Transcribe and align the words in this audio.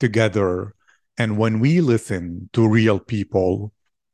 together. 0.00 0.74
And 1.16 1.38
when 1.38 1.60
we 1.60 1.80
listen 1.80 2.50
to 2.54 2.66
real 2.66 2.98
people, 2.98 3.72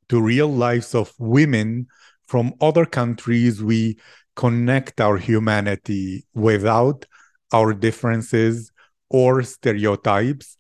to 0.09 0.21
real 0.21 0.49
lives 0.49 0.95
of 0.95 1.15
women 1.19 1.87
from 2.27 2.53
other 2.61 2.85
countries, 2.85 3.63
we 3.63 3.99
connect 4.35 5.01
our 5.01 5.17
humanity 5.17 6.27
without 6.35 7.07
our 7.53 7.73
differences 7.73 8.71
or 9.09 9.43
stereotypes. 9.43 10.59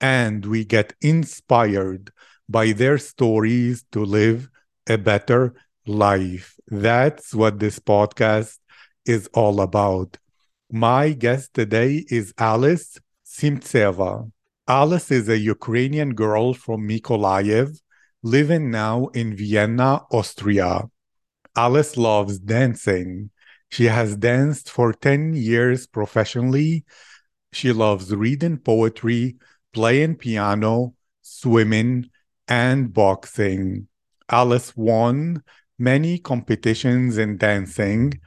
And 0.00 0.44
we 0.44 0.64
get 0.64 0.94
inspired 1.00 2.12
by 2.48 2.72
their 2.72 2.98
stories 2.98 3.84
to 3.92 4.04
live 4.04 4.48
a 4.88 4.96
better 4.96 5.54
life. 5.86 6.54
That's 6.68 7.34
what 7.34 7.58
this 7.58 7.78
podcast 7.78 8.58
is 9.04 9.28
all 9.34 9.60
about. 9.60 10.18
My 10.70 11.12
guest 11.12 11.54
today 11.54 12.04
is 12.08 12.32
Alice 12.38 12.98
Simtseva. 13.26 14.30
Alice 14.70 15.10
is 15.10 15.30
a 15.30 15.38
Ukrainian 15.38 16.14
girl 16.14 16.52
from 16.52 16.86
Mykolaiv, 16.86 17.80
living 18.22 18.70
now 18.70 19.06
in 19.14 19.34
Vienna, 19.34 20.02
Austria. 20.12 20.90
Alice 21.56 21.96
loves 21.96 22.38
dancing. 22.38 23.30
She 23.70 23.86
has 23.86 24.14
danced 24.14 24.68
for 24.68 24.92
10 24.92 25.32
years 25.32 25.86
professionally. 25.86 26.84
She 27.50 27.72
loves 27.72 28.14
reading 28.14 28.58
poetry, 28.58 29.38
playing 29.72 30.16
piano, 30.16 30.92
swimming, 31.22 32.10
and 32.46 32.92
boxing. 32.92 33.88
Alice 34.28 34.76
won 34.76 35.42
many 35.78 36.18
competitions 36.18 37.16
in 37.16 37.38
dancing, 37.38 38.20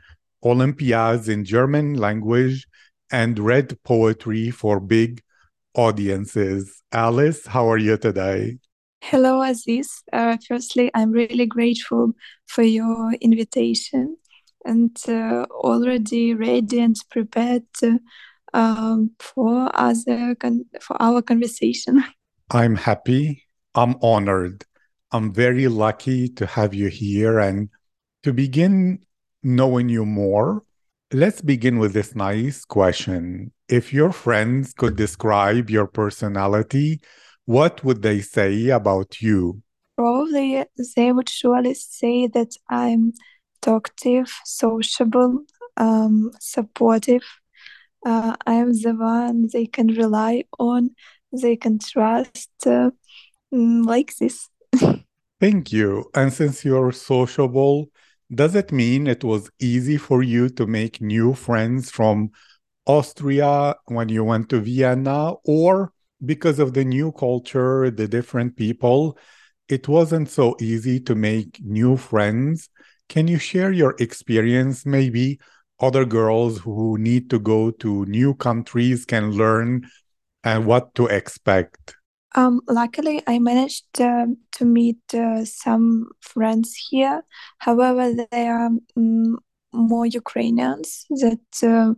Olympiads 0.44 1.30
in 1.30 1.46
German 1.46 1.94
language, 1.94 2.66
and 3.12 3.38
read 3.38 3.78
poetry 3.84 4.50
for 4.50 4.80
big 4.80 5.22
audiences. 5.74 6.82
Alice, 6.92 7.46
how 7.46 7.70
are 7.70 7.78
you 7.78 7.98
today? 7.98 8.58
Hello, 9.02 9.42
Aziz. 9.42 10.04
Uh, 10.14 10.38
firstly, 10.48 10.92
I'm 10.94 11.12
really 11.12 11.46
grateful 11.46 12.14
for 12.48 12.64
your 12.64 13.14
invitation 13.22 14.18
and 14.64 14.96
uh, 15.08 15.46
already 15.50 16.34
ready 16.34 16.80
and 16.80 16.96
prepared 17.10 17.64
um, 18.54 19.12
for 19.20 19.72
other 19.74 20.36
con- 20.36 20.66
for 20.82 21.02
our 21.02 21.22
conversation. 21.22 22.04
I'm 22.52 22.76
happy. 22.76 23.44
I'm 23.76 23.96
honored. 24.02 24.66
I'm 25.12 25.34
very 25.34 25.68
lucky 25.68 26.30
to 26.30 26.46
have 26.46 26.74
you 26.74 26.88
here 26.88 27.40
and 27.40 27.70
to 28.24 28.34
begin 28.34 29.00
knowing 29.44 29.90
you 29.90 30.06
more. 30.06 30.64
Let's 31.14 31.42
begin 31.42 31.80
with 31.80 31.94
this 31.94 32.16
nice 32.16 32.64
question. 32.66 33.52
If 33.72 33.94
your 33.94 34.12
friends 34.12 34.74
could 34.74 34.98
describe 34.98 35.70
your 35.70 35.88
personality, 35.88 37.00
what 37.46 37.86
would 37.86 38.02
they 38.02 38.20
say 38.20 38.68
about 38.68 39.22
you? 39.22 39.64
Probably 39.96 40.66
they 40.98 41.14
would 41.14 41.30
surely 41.30 41.74
say 41.74 42.28
that 42.28 42.50
I'm 42.70 43.14
talkative, 43.62 44.30
sociable, 44.44 45.46
um, 45.78 46.32
supportive. 46.42 47.24
Uh, 48.06 48.36
I'm 48.46 48.74
the 48.74 48.94
one 48.94 49.48
they 49.54 49.68
can 49.68 49.88
rely 49.88 50.44
on, 50.60 50.90
they 51.32 51.56
can 51.56 51.80
trust, 51.80 52.50
uh, 52.66 52.92
mm, 53.54 53.86
like 53.86 54.18
this. 54.18 54.50
Thank 55.40 55.72
you. 55.72 56.10
And 56.14 56.34
since 56.34 56.66
you're 56.66 56.92
sociable, 56.92 57.90
does 58.34 58.54
it 58.54 58.74
mean 58.74 59.08
it 59.08 59.24
was 59.24 59.50
easy 59.60 59.96
for 59.96 60.22
you 60.24 60.50
to 60.50 60.68
make 60.68 61.00
new 61.00 61.34
friends 61.34 61.90
from 61.90 62.32
Austria 62.86 63.76
when 63.86 64.10
you 64.10 64.24
went 64.24 64.50
to 64.50 64.60
Vienna, 64.60 65.34
or 65.46 65.94
because 66.24 66.60
of 66.60 66.74
the 66.74 66.86
new 66.86 67.12
culture, 67.12 67.90
the 67.90 68.08
different 68.08 68.56
people, 68.56 69.18
it 69.68 69.88
wasn't 69.88 70.30
so 70.30 70.56
easy 70.60 71.00
to 71.00 71.16
make 71.16 71.60
new 71.62 71.98
friends? 71.98 72.70
Can 73.10 73.28
you 73.28 73.40
share 73.40 73.72
your 73.72 73.96
experience? 74.00 74.86
Maybe 74.86 75.40
other 75.80 76.06
girls 76.06 76.60
who 76.60 76.98
need 76.98 77.30
to 77.32 77.40
go 77.40 77.72
to 77.72 78.06
new 78.06 78.36
countries 78.36 79.06
can 79.06 79.32
learn 79.32 79.90
and 80.44 80.66
what 80.66 80.94
to 80.96 81.08
expect. 81.08 81.96
Um, 82.34 82.62
luckily, 82.68 83.22
I 83.28 83.40
managed 83.40 84.00
uh, 84.00 84.28
to 84.54 84.66
meet 84.66 85.02
uh, 85.14 85.44
some 85.44 86.08
friends 86.22 86.74
here. 86.90 87.24
However, 87.58 88.14
they 88.14 88.48
are 88.48 88.70
um, 88.96 89.40
more 89.74 90.06
Ukrainians 90.06 91.06
than 91.10 91.40
uh, 91.64 91.94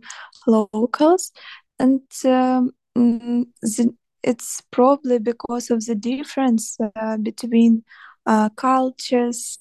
locals, 0.46 1.32
and 1.78 2.02
um, 2.24 2.72
the, 2.94 3.94
it's 4.22 4.62
probably 4.70 5.18
because 5.18 5.70
of 5.70 5.84
the 5.84 5.94
difference 5.94 6.78
uh, 6.80 7.16
between 7.16 7.84
uh, 8.26 8.48
cultures. 8.50 9.58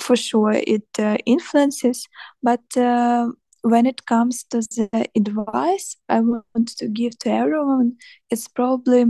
For 0.00 0.16
sure, 0.16 0.52
it 0.52 0.88
influences, 1.24 2.08
but 2.42 2.60
when 3.64 3.86
it 3.86 4.04
comes 4.04 4.44
to 4.44 4.60
the 4.60 5.08
advice 5.16 5.96
I 6.08 6.20
want 6.20 6.68
to 6.76 6.88
give 6.88 7.18
to 7.20 7.30
everyone, 7.30 7.96
it's 8.30 8.46
probably 8.46 9.06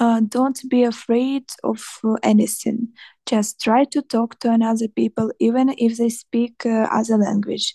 uh, 0.00 0.20
don't 0.20 0.60
be 0.68 0.82
afraid 0.84 1.44
of 1.64 1.84
anything. 2.22 2.88
Just 3.26 3.60
try 3.60 3.84
to 3.84 4.02
talk 4.02 4.38
to 4.40 4.50
another 4.50 4.88
people 4.88 5.32
even 5.38 5.74
if 5.78 5.96
they 5.96 6.08
speak 6.08 6.66
uh, 6.66 6.88
other 6.90 7.16
language. 7.16 7.74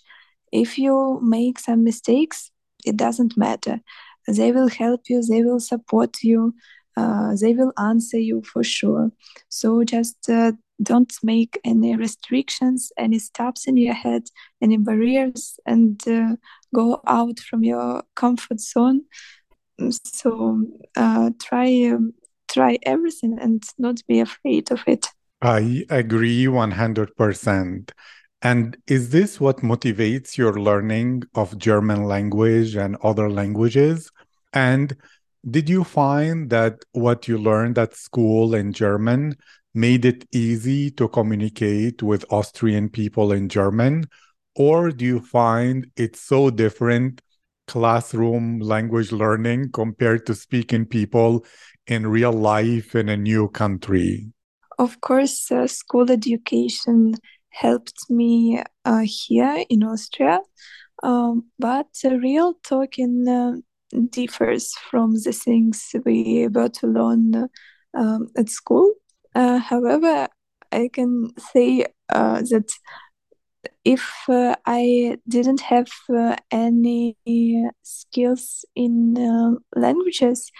If 0.52 0.78
you 0.78 1.20
make 1.22 1.58
some 1.58 1.84
mistakes 1.84 2.50
it 2.84 2.96
doesn't 2.96 3.36
matter. 3.36 3.80
They 4.26 4.52
will 4.52 4.68
help 4.68 5.02
you 5.08 5.22
they 5.22 5.42
will 5.42 5.60
support 5.60 6.22
you 6.22 6.54
uh, 6.96 7.36
they 7.40 7.54
will 7.54 7.72
answer 7.78 8.18
you 8.18 8.42
for 8.42 8.64
sure. 8.64 9.12
So 9.48 9.84
just 9.84 10.28
uh, 10.28 10.52
don't 10.82 11.12
make 11.22 11.58
any 11.64 11.96
restrictions 11.96 12.92
any 12.96 13.18
stops 13.18 13.66
in 13.66 13.76
your 13.76 13.94
head 13.94 14.22
any 14.62 14.76
barriers 14.76 15.58
and 15.66 16.00
uh, 16.06 16.36
go 16.74 17.00
out 17.06 17.38
from 17.40 17.64
your 17.64 18.02
comfort 18.14 18.60
zone 18.60 19.02
so 19.90 20.64
uh, 20.96 21.30
try 21.40 21.90
um, 21.90 22.14
try 22.48 22.78
everything 22.82 23.38
and 23.40 23.62
not 23.78 24.02
be 24.06 24.20
afraid 24.20 24.70
of 24.70 24.80
it. 24.86 25.06
I 25.40 25.84
agree 25.88 26.46
100% 26.46 27.92
and 28.42 28.76
is 28.86 29.10
this 29.10 29.40
what 29.40 29.58
motivates 29.58 30.36
your 30.36 30.54
learning 30.60 31.24
of 31.34 31.58
german 31.58 32.04
language 32.04 32.76
and 32.76 32.96
other 33.02 33.28
languages? 33.28 34.10
And 34.52 34.96
did 35.48 35.68
you 35.68 35.82
find 35.84 36.50
that 36.50 36.84
what 36.92 37.26
you 37.26 37.38
learned 37.38 37.78
at 37.78 37.94
school 37.94 38.54
in 38.54 38.72
german 38.72 39.36
made 39.74 40.04
it 40.04 40.24
easy 40.32 40.90
to 40.92 41.08
communicate 41.08 42.02
with 42.02 42.24
austrian 42.30 42.88
people 42.88 43.32
in 43.32 43.48
german? 43.48 44.06
Or 44.54 44.90
do 44.90 45.04
you 45.04 45.20
find 45.20 45.90
it's 45.96 46.20
so 46.20 46.50
different 46.50 47.20
classroom 47.68 48.58
language 48.58 49.12
learning 49.12 49.70
compared 49.72 50.26
to 50.26 50.34
speaking 50.34 50.86
people 50.86 51.44
in 51.86 52.06
real 52.06 52.32
life 52.32 52.96
in 52.96 53.08
a 53.08 53.16
new 53.16 53.48
country? 53.48 54.32
Of 54.78 55.00
course, 55.00 55.50
uh, 55.52 55.66
school 55.66 56.10
education 56.10 57.14
helped 57.50 58.10
me 58.10 58.62
uh, 58.84 59.04
here 59.04 59.64
in 59.68 59.82
Austria, 59.82 60.40
um, 61.02 61.44
but 61.58 61.86
real 62.04 62.54
talking 62.64 63.28
uh, 63.28 63.56
differs 64.10 64.74
from 64.90 65.14
the 65.14 65.32
things 65.32 65.90
we 66.04 66.48
were 66.48 66.68
to 66.68 66.86
learn 66.86 67.48
um, 67.94 68.28
at 68.36 68.48
school. 68.48 68.92
Uh, 69.34 69.58
however, 69.58 70.28
I 70.72 70.88
can 70.92 71.30
say 71.52 71.86
uh, 72.08 72.42
that 72.50 72.70
if 73.84 74.04
uh, 74.28 74.54
I 74.66 75.18
didn't 75.26 75.60
have 75.60 75.88
uh, 76.14 76.36
any 76.50 77.16
skills 77.82 78.64
in 78.74 79.16
uh, 79.18 79.58
languages, 79.74 80.50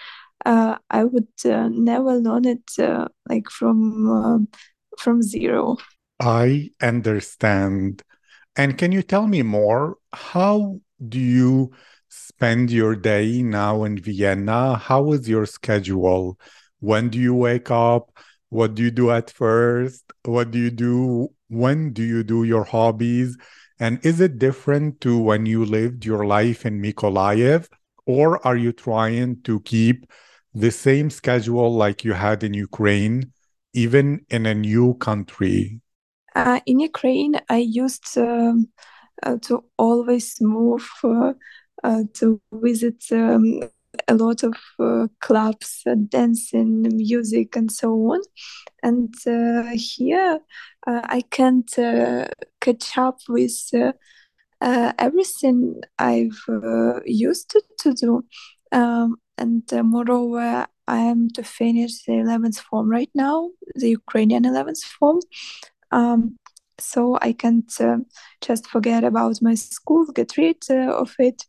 I 0.45 1.03
would 1.03 1.27
uh, 1.45 1.69
never 1.69 2.15
learn 2.15 2.45
it 2.45 2.71
uh, 2.79 3.07
like 3.27 3.49
from 3.49 4.47
from 4.97 5.21
zero. 5.21 5.77
I 6.19 6.71
understand. 6.81 8.03
And 8.55 8.77
can 8.77 8.91
you 8.91 9.03
tell 9.03 9.27
me 9.27 9.41
more? 9.41 9.97
How 10.11 10.81
do 11.07 11.19
you 11.19 11.71
spend 12.09 12.71
your 12.71 12.95
day 12.95 13.41
now 13.41 13.83
in 13.83 13.97
Vienna? 13.97 14.75
How 14.75 15.13
is 15.13 15.29
your 15.29 15.45
schedule? 15.45 16.37
When 16.79 17.09
do 17.09 17.19
you 17.19 17.33
wake 17.33 17.71
up? 17.71 18.11
What 18.49 18.75
do 18.75 18.83
you 18.83 18.91
do 18.91 19.11
at 19.11 19.29
first? 19.29 20.03
What 20.25 20.51
do 20.51 20.59
you 20.59 20.71
do? 20.71 21.29
When 21.49 21.93
do 21.93 22.03
you 22.03 22.23
do 22.23 22.43
your 22.43 22.63
hobbies? 22.63 23.37
And 23.79 23.99
is 24.05 24.19
it 24.19 24.39
different 24.39 25.01
to 25.01 25.17
when 25.17 25.45
you 25.45 25.65
lived 25.65 26.05
your 26.05 26.25
life 26.25 26.65
in 26.65 26.81
Mykolaiv? 26.81 27.67
Or 28.05 28.45
are 28.45 28.57
you 28.57 28.71
trying 28.71 29.41
to 29.43 29.59
keep 29.61 30.05
the 30.53 30.71
same 30.71 31.09
schedule 31.09 31.73
like 31.73 32.03
you 32.03 32.13
had 32.13 32.43
in 32.43 32.53
Ukraine, 32.53 33.33
even 33.73 34.25
in 34.29 34.45
a 34.45 34.55
new 34.55 34.95
country? 34.95 35.81
Uh, 36.35 36.59
in 36.65 36.79
Ukraine, 36.79 37.39
I 37.49 37.57
used 37.57 38.17
um, 38.17 38.69
uh, 39.23 39.37
to 39.43 39.63
always 39.77 40.39
move 40.41 40.89
uh, 41.03 41.33
uh 41.83 42.03
to 42.13 42.41
visit 42.51 43.03
um, 43.11 43.61
a 44.07 44.15
lot 44.15 44.43
of 44.43 44.55
uh, 44.79 45.07
clubs, 45.19 45.81
uh, 45.87 45.95
dancing, 46.07 46.81
music, 46.95 47.55
and 47.55 47.71
so 47.71 47.93
on. 47.93 48.21
And 48.83 49.13
here, 49.73 50.39
I 50.87 51.23
can't 51.29 51.71
catch 52.61 52.97
up 52.97 53.19
with 53.27 53.71
everything 54.61 55.81
I've 55.97 56.39
used 57.05 57.49
to, 57.51 57.61
to 57.79 57.93
do. 57.93 58.25
Um, 58.71 59.17
and 59.37 59.63
moreover, 59.83 60.67
I 60.87 60.97
am 60.97 61.29
to 61.31 61.43
finish 61.43 62.03
the 62.05 62.13
11th 62.13 62.59
form 62.59 62.89
right 62.89 63.11
now, 63.13 63.49
the 63.75 63.89
Ukrainian 63.89 64.43
11th 64.43 64.83
form. 64.83 65.19
Um, 65.91 66.37
so 66.79 67.17
I 67.21 67.33
can't 67.33 67.71
uh, 67.79 67.97
just 68.41 68.67
forget 68.67 69.03
about 69.03 69.41
my 69.41 69.55
school, 69.55 70.05
get 70.05 70.37
rid 70.37 70.57
uh, 70.69 70.93
of 70.93 71.15
it. 71.19 71.43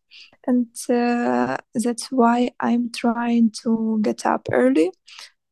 And 0.46 0.68
uh, 0.88 1.58
that's 1.74 2.10
why 2.10 2.50
I'm 2.60 2.90
trying 2.92 3.52
to 3.62 4.00
get 4.02 4.26
up 4.26 4.48
early 4.52 4.90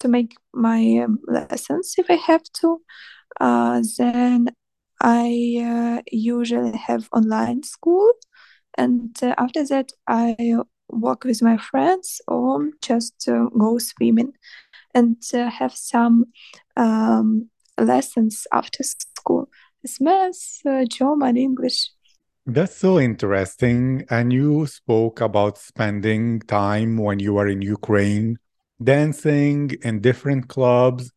to 0.01 0.09
make 0.09 0.35
my 0.53 0.99
um, 1.05 1.19
lessons 1.27 1.95
if 1.99 2.11
I 2.11 2.15
have 2.15 2.43
to. 2.61 2.81
Uh, 3.41 3.83
then 3.99 4.49
I 5.01 5.99
uh, 5.99 6.03
usually 6.11 6.77
have 6.77 7.09
online 7.13 7.63
school. 7.63 8.11
And 8.77 9.17
uh, 9.23 9.35
after 9.39 9.65
that, 9.67 9.93
I 10.07 10.57
walk 10.89 11.25
with 11.25 11.43
my 11.43 11.59
friends 11.59 12.21
or 12.27 12.71
just 12.83 13.29
go 13.29 13.79
swimming 13.79 14.33
and 14.95 15.17
have 15.33 15.75
some 15.75 16.25
um, 16.77 17.51
lessons 17.79 18.47
after 18.53 18.83
math, 20.01 20.61
uh, 20.67 20.85
German, 20.85 21.37
English. 21.37 21.91
That's 22.47 22.77
so 22.77 22.99
interesting. 22.99 24.07
And 24.09 24.33
you 24.33 24.67
spoke 24.67 25.21
about 25.21 25.59
spending 25.59 26.41
time 26.41 26.97
when 26.97 27.19
you 27.19 27.35
were 27.35 27.47
in 27.47 27.61
Ukraine, 27.61 28.39
dancing 28.83 29.73
in 29.83 30.01
different 30.01 30.49
clubs, 30.49 31.13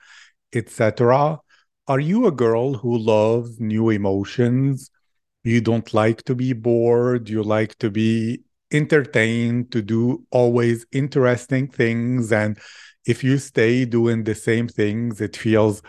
etc. 0.53 1.39
Are 1.88 2.00
you 2.01 2.27
a 2.27 2.31
girl 2.31 2.73
who 2.73 2.97
loves 2.97 3.59
new 3.62 3.89
emotions? 3.89 4.91
You 5.44 5.62
don't 5.62 5.94
like 5.94 6.24
to 6.24 6.35
be 6.35 6.51
bored. 6.53 7.29
You 7.29 7.44
like 7.44 7.77
to 7.77 7.89
be 7.89 8.41
entertained, 8.71 9.71
to 9.71 9.81
do 9.81 10.25
always 10.31 10.85
interesting 10.91 11.69
things. 11.69 12.33
And 12.33 12.59
if 13.06 13.24
you 13.24 13.38
stay 13.38 13.85
doing 13.85 14.25
the 14.25 14.35
same 14.35 14.67
things, 14.67 15.21
it 15.21 15.38
feels 15.38 15.81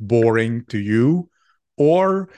boring 0.00 0.64
to 0.66 0.78
you 0.78 1.29
or 1.80 2.28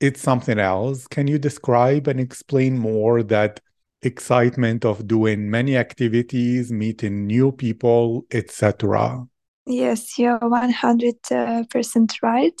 it's 0.00 0.20
something 0.20 0.58
else. 0.58 1.06
Can 1.06 1.28
you 1.28 1.38
describe 1.38 2.08
and 2.08 2.18
explain 2.18 2.76
more 2.76 3.22
that 3.22 3.60
excitement 4.02 4.84
of 4.84 5.06
doing 5.06 5.48
many 5.50 5.76
activities, 5.76 6.72
meeting 6.72 7.26
new 7.26 7.52
people, 7.52 8.26
etc.? 8.32 9.24
Yes, 9.66 10.18
you're 10.18 10.40
100% 10.40 12.12
right. 12.22 12.60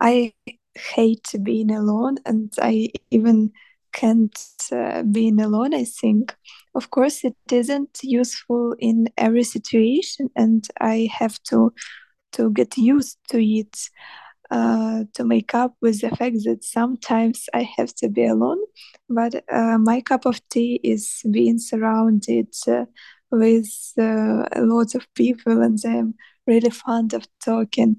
I 0.00 0.32
hate 0.74 1.28
being 1.44 1.70
alone 1.70 2.16
and 2.26 2.52
I 2.60 2.90
even 3.12 3.52
can't 3.92 4.38
uh, 4.70 5.02
being 5.02 5.40
alone 5.40 5.72
i 5.72 5.82
think 5.82 6.36
of 6.74 6.90
course 6.90 7.24
it 7.24 7.34
isn't 7.50 7.98
useful 8.02 8.76
in 8.78 9.08
every 9.16 9.42
situation 9.42 10.28
and 10.36 10.68
i 10.78 11.08
have 11.10 11.42
to 11.42 11.72
to 12.32 12.50
get 12.50 12.76
used 12.76 13.16
to 13.30 13.42
it 13.42 13.88
uh, 14.50 15.04
to 15.14 15.24
make 15.24 15.54
up 15.54 15.74
with 15.82 16.00
the 16.00 16.10
fact 16.10 16.36
that 16.44 16.64
sometimes 16.64 17.48
I 17.52 17.68
have 17.76 17.94
to 17.96 18.08
be 18.08 18.24
alone. 18.24 18.58
But 19.08 19.44
uh, 19.52 19.78
my 19.78 20.00
cup 20.00 20.26
of 20.26 20.40
tea 20.48 20.80
is 20.82 21.20
being 21.30 21.58
surrounded 21.58 22.48
uh, 22.66 22.86
with 23.30 23.68
uh, 23.98 24.46
a 24.52 24.62
of 24.94 25.06
people, 25.14 25.62
and 25.62 25.78
I'm 25.84 26.14
really 26.46 26.70
fond 26.70 27.12
of 27.14 27.26
talking. 27.44 27.96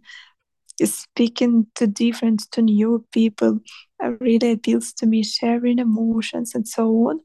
Speaking 0.81 1.67
to 1.75 1.87
different, 1.87 2.49
to 2.53 2.61
new 2.61 3.05
people 3.11 3.59
really 4.21 4.51
appeals 4.53 4.93
to 4.93 5.05
me, 5.05 5.23
sharing 5.23 5.79
emotions 5.79 6.55
and 6.55 6.67
so 6.67 6.89
on. 7.09 7.19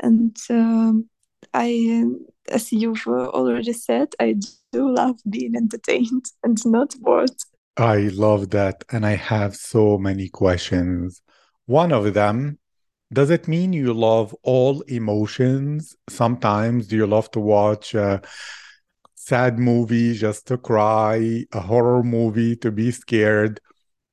And 0.00 0.36
um, 0.50 1.08
I, 1.52 2.04
as 2.48 2.72
you've 2.72 3.06
already 3.06 3.72
said, 3.72 4.14
I 4.20 4.36
do 4.72 4.94
love 4.94 5.20
being 5.28 5.56
entertained 5.56 6.26
and 6.44 6.58
not 6.64 6.94
bored. 7.00 7.30
I 7.76 8.08
love 8.12 8.50
that. 8.50 8.84
And 8.90 9.06
I 9.06 9.16
have 9.16 9.56
so 9.56 9.98
many 9.98 10.28
questions. 10.28 11.22
One 11.66 11.92
of 11.92 12.14
them 12.14 12.58
does 13.12 13.28
it 13.28 13.46
mean 13.46 13.74
you 13.74 13.92
love 13.92 14.34
all 14.42 14.80
emotions? 14.82 15.94
Sometimes 16.08 16.86
do 16.86 16.96
you 16.96 17.06
love 17.06 17.30
to 17.32 17.40
watch 17.40 17.94
a 17.94 18.22
sad 19.14 19.58
movie 19.58 20.14
just 20.14 20.46
to 20.46 20.56
cry, 20.56 21.44
a 21.52 21.60
horror 21.60 22.02
movie 22.02 22.56
to 22.56 22.72
be 22.72 22.90
scared, 22.90 23.60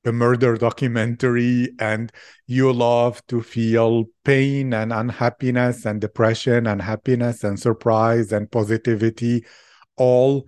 a 0.04 0.12
murder 0.12 0.56
documentary, 0.56 1.70
and 1.78 2.12
you 2.46 2.70
love 2.72 3.26
to 3.28 3.40
feel 3.40 4.04
pain 4.24 4.74
and 4.74 4.92
unhappiness 4.92 5.86
and 5.86 6.02
depression 6.02 6.66
and 6.66 6.82
happiness 6.82 7.42
and 7.42 7.58
surprise 7.58 8.32
and 8.32 8.50
positivity 8.50 9.46
all 9.96 10.46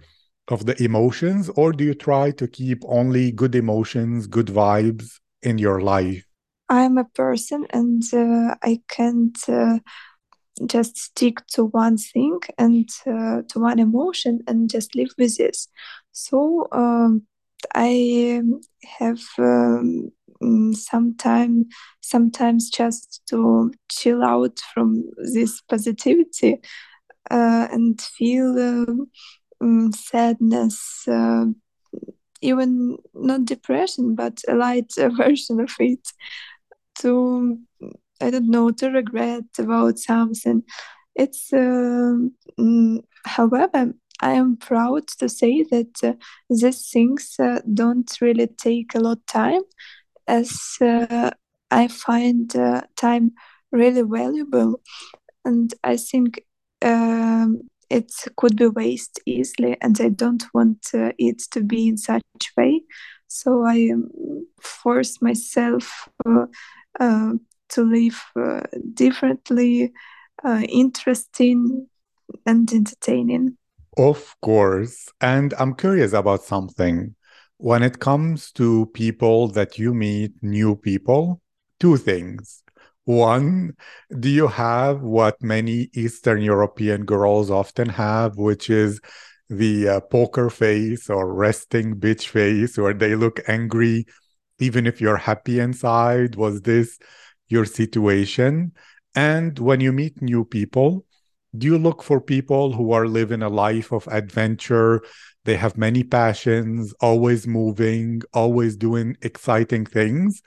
of 0.49 0.67
the 0.67 0.81
emotions, 0.83 1.51
or 1.57 1.73
do 1.73 1.85
you 1.85 1.95
try 1.95 2.31
to 2.33 2.47
keep 2.49 2.83
only 2.87 3.33
good 3.33 3.55
emotions, 3.55 4.27
good 4.27 4.47
vibes 4.47 5.21
in 5.43 5.59
your 5.59 5.81
life? 5.81 6.25
I'm 6.69 6.99
a 6.99 7.05
person 7.05 7.67
and 7.71 8.03
uh, 8.15 8.55
I 8.63 8.81
can't 8.89 9.39
uh, 9.49 9.79
just 10.67 10.97
stick 10.97 11.47
to 11.49 11.67
one 11.67 11.99
thing 11.99 12.41
and 12.59 12.89
uh, 13.07 13.43
to 13.49 13.59
one 13.59 13.79
emotion 13.79 14.41
and 14.47 14.71
just 14.71 14.95
live 14.95 15.11
with 15.19 15.37
this. 15.37 15.69
So 16.13 16.69
um, 16.73 17.23
I 17.75 18.43
have 18.99 19.21
um, 19.39 20.13
sometime, 20.75 21.67
sometimes 22.01 22.71
just 22.71 23.23
to 23.29 23.73
chill 23.91 24.23
out 24.23 24.59
from 24.75 25.05
this 25.33 25.61
positivity 25.63 26.61
uh, 27.31 27.69
and 27.71 28.01
feel 28.01 29.07
um, 29.63 29.93
sadness, 29.93 31.07
uh, 31.09 31.47
even 32.41 32.99
not 33.15 33.45
depression, 33.45 34.15
but 34.15 34.41
a 34.49 34.55
light 34.55 34.93
version 35.17 35.61
of 35.61 35.73
it. 35.81 36.09
To 37.01 37.59
I 38.21 38.31
don't 38.31 38.51
know 38.51 38.71
to 38.73 38.91
regret 38.91 39.45
about 39.59 39.99
something. 39.99 40.65
It's 41.17 41.53
uh, 41.53 42.15
however 43.25 43.95
I 44.21 44.33
am 44.35 44.57
proud 44.57 45.09
to 45.19 45.29
say 45.29 45.65
that 45.65 46.05
uh, 46.05 46.13
these 46.49 46.89
things 46.91 47.35
uh, 47.41 47.61
don't 47.73 48.11
really 48.21 48.47
take 48.47 48.95
a 48.95 49.01
lot 49.01 49.19
of 49.19 49.27
time, 49.27 49.63
as 50.29 50.77
uh, 50.81 51.31
I 51.71 51.89
find 51.89 52.55
uh, 52.57 52.83
time 52.97 53.33
really 53.73 54.03
valuable, 54.03 54.81
and 55.45 55.73
I 55.85 55.97
think 55.97 56.45
um, 56.83 57.63
it 57.93 58.11
could 58.37 58.57
be 58.57 58.67
waste 58.67 59.21
easily 59.27 59.77
and 59.83 60.01
i 60.01 60.09
don't 60.09 60.45
want 60.55 60.89
uh, 60.95 61.13
it 61.19 61.39
to 61.53 61.61
be 61.63 61.89
in 61.89 61.97
such 61.97 62.23
way. 62.57 62.83
So 63.29 63.65
i 63.65 63.91
um, 63.93 64.11
force 64.61 65.21
myself 65.23 66.09
uh, 66.27 66.47
uh, 67.01 67.33
to 67.71 67.83
live 67.83 68.21
uh, 68.37 68.63
differently 68.95 69.93
uh, 70.45 70.63
interesting 70.69 71.87
and 72.47 72.73
entertaining. 72.73 73.57
Of 73.97 74.35
course 74.41 75.09
and 75.21 75.55
i'm 75.59 75.75
curious 75.75 76.13
about 76.13 76.43
something. 76.45 77.15
When 77.59 77.83
it 77.83 78.01
comes 78.01 78.51
to 78.53 78.87
people 78.87 79.49
that 79.49 79.79
you 79.79 79.95
meet 79.95 80.33
new 80.43 80.77
people 80.77 81.41
two 81.79 81.97
things 81.97 82.63
one, 83.05 83.73
do 84.21 84.29
you 84.29 84.47
have 84.47 85.03
what 85.03 85.43
many 85.43 85.91
Eastern 85.95 86.43
European 86.43 87.05
girls 87.05 87.51
often 87.51 87.89
have, 87.89 88.37
which 88.37 88.71
is 88.71 89.01
the 89.49 89.89
uh, 89.89 90.01
poker 90.01 90.51
face 90.51 91.11
or 91.11 91.35
resting 91.35 91.97
bitch 91.97 92.29
face, 92.29 92.79
where 92.79 92.95
they 92.95 93.15
look 93.15 93.41
angry 93.49 94.07
even 94.59 94.87
if 94.87 95.01
you're 95.01 95.17
happy 95.17 95.59
inside? 95.59 96.37
Was 96.37 96.63
this 96.63 96.99
your 97.49 97.65
situation? 97.65 98.73
And 99.15 99.59
when 99.59 99.81
you 99.81 99.93
meet 99.93 100.23
new 100.23 100.45
people, 100.45 101.05
do 101.57 101.67
you 101.67 101.79
look 101.79 102.03
for 102.03 102.21
people 102.21 102.73
who 102.73 102.93
are 102.93 103.07
living 103.07 103.43
a 103.43 103.49
life 103.49 103.93
of 103.93 104.07
adventure? 104.07 105.03
They 105.45 105.57
have 105.57 105.77
many 105.77 106.03
passions, 106.03 106.95
always 107.01 107.47
moving, 107.47 108.23
always 108.33 108.77
doing 108.77 109.17
exciting 109.23 109.85
things. 109.85 110.41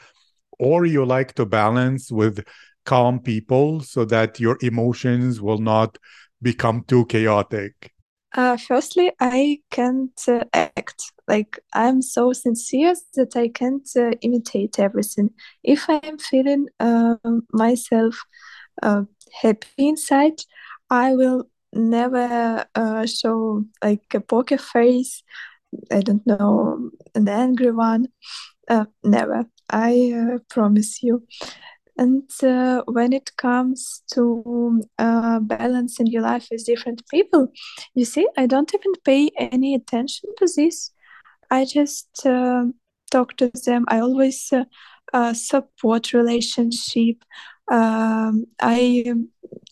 Or 0.59 0.85
you 0.85 1.05
like 1.05 1.33
to 1.35 1.45
balance 1.45 2.11
with 2.11 2.45
calm 2.85 3.19
people 3.19 3.81
so 3.81 4.05
that 4.05 4.39
your 4.39 4.57
emotions 4.61 5.41
will 5.41 5.57
not 5.57 5.97
become 6.41 6.83
too 6.83 7.05
chaotic? 7.05 7.91
Uh, 8.33 8.57
firstly, 8.57 9.11
I 9.19 9.59
can't 9.71 10.19
uh, 10.27 10.43
act. 10.53 11.11
Like, 11.27 11.57
I'm 11.73 12.01
so 12.01 12.33
sincere 12.33 12.93
that 13.15 13.35
I 13.35 13.47
can't 13.47 13.87
uh, 13.95 14.11
imitate 14.21 14.77
everything. 14.77 15.29
If 15.63 15.89
I 15.89 16.01
am 16.03 16.17
feeling 16.17 16.67
uh, 16.79 17.15
myself 17.53 18.21
uh, 18.83 19.03
happy 19.41 19.67
inside, 19.77 20.41
I 20.89 21.15
will 21.15 21.45
never 21.71 22.65
uh, 22.75 23.05
show 23.05 23.63
like 23.81 24.13
a 24.13 24.19
poker 24.19 24.57
face. 24.57 25.23
I 25.91 26.01
don't 26.01 26.25
know, 26.27 26.91
an 27.15 27.27
angry 27.27 27.71
one. 27.71 28.07
never. 29.03 29.45
I 29.69 30.37
promise 30.49 31.01
you. 31.03 31.23
And 31.97 32.29
uh, 32.43 32.83
when 32.87 33.13
it 33.13 33.37
comes 33.37 34.03
to 34.13 34.81
uh, 34.99 35.39
balancing 35.39 36.07
your 36.07 36.23
life 36.23 36.47
with 36.51 36.65
different 36.65 37.07
people, 37.07 37.47
you 37.93 38.03
see, 38.03 38.27
I 38.37 38.47
don't 38.47 38.73
even 38.73 38.91
pay 39.05 39.29
any 39.37 39.75
attention 39.75 40.29
to 40.37 40.47
this. 40.55 40.91
I 41.49 41.63
just 41.65 42.25
uh, 42.25 42.65
talk 43.11 43.37
to 43.37 43.49
them. 43.65 43.85
I 43.87 43.99
always 43.99 44.51
uh, 44.51 44.65
uh, 45.13 45.33
support 45.33 46.11
relationship. 46.11 47.23
Um, 47.71 48.45
I 48.61 49.13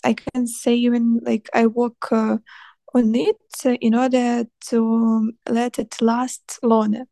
I 0.04 0.14
can 0.14 0.48
say 0.48 0.76
even 0.76 1.20
like 1.24 1.50
I 1.54 1.68
work 1.68 2.12
uh, 2.12 2.38
on 2.96 3.16
it 3.16 3.38
in 3.82 3.96
order 3.96 4.46
to 4.70 5.34
let 5.50 5.80
it 5.80 6.02
last 6.02 6.60
longer. 6.64 7.04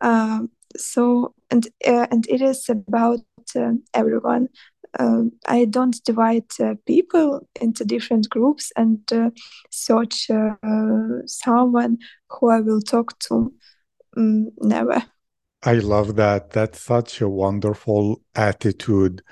Um, 0.00 0.50
so 0.76 1.34
and 1.50 1.66
and 1.84 2.26
it 2.28 2.40
is 2.40 2.68
about 2.68 3.20
uh, 3.56 3.72
everyone. 3.94 4.48
Um, 4.98 5.32
I 5.46 5.66
don't 5.66 6.02
divide 6.04 6.50
uh, 6.60 6.74
people 6.86 7.46
into 7.60 7.84
different 7.84 8.28
groups 8.30 8.72
and 8.74 9.00
uh, 9.12 9.30
search 9.70 10.30
someone 11.26 11.98
who 12.30 12.50
I 12.50 12.60
will 12.60 12.80
talk 12.80 13.18
to. 13.20 13.52
Mm, 14.16 14.46
never. 14.60 15.04
I 15.62 15.74
love 15.74 16.16
that. 16.16 16.50
That's 16.50 16.80
such 16.80 17.20
a 17.20 17.28
wonderful 17.28 18.22
attitude. 18.34 19.22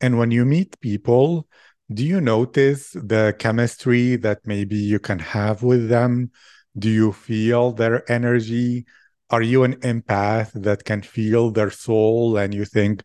And 0.00 0.18
when 0.18 0.30
you 0.30 0.44
meet 0.44 0.80
people, 0.80 1.48
do 1.92 2.04
you 2.04 2.20
notice 2.20 2.90
the 2.92 3.34
chemistry 3.38 4.16
that 4.16 4.40
maybe 4.44 4.76
you 4.76 4.98
can 4.98 5.20
have 5.20 5.62
with 5.62 5.88
them? 5.88 6.32
Do 6.76 6.90
you 6.90 7.12
feel 7.12 7.72
their 7.72 8.10
energy? 8.10 8.84
Are 9.30 9.42
you 9.42 9.64
an 9.64 9.76
empath 9.76 10.52
that 10.54 10.84
can 10.84 11.02
feel 11.02 11.50
their 11.50 11.70
soul 11.70 12.36
and 12.36 12.54
you 12.54 12.64
think, 12.64 13.02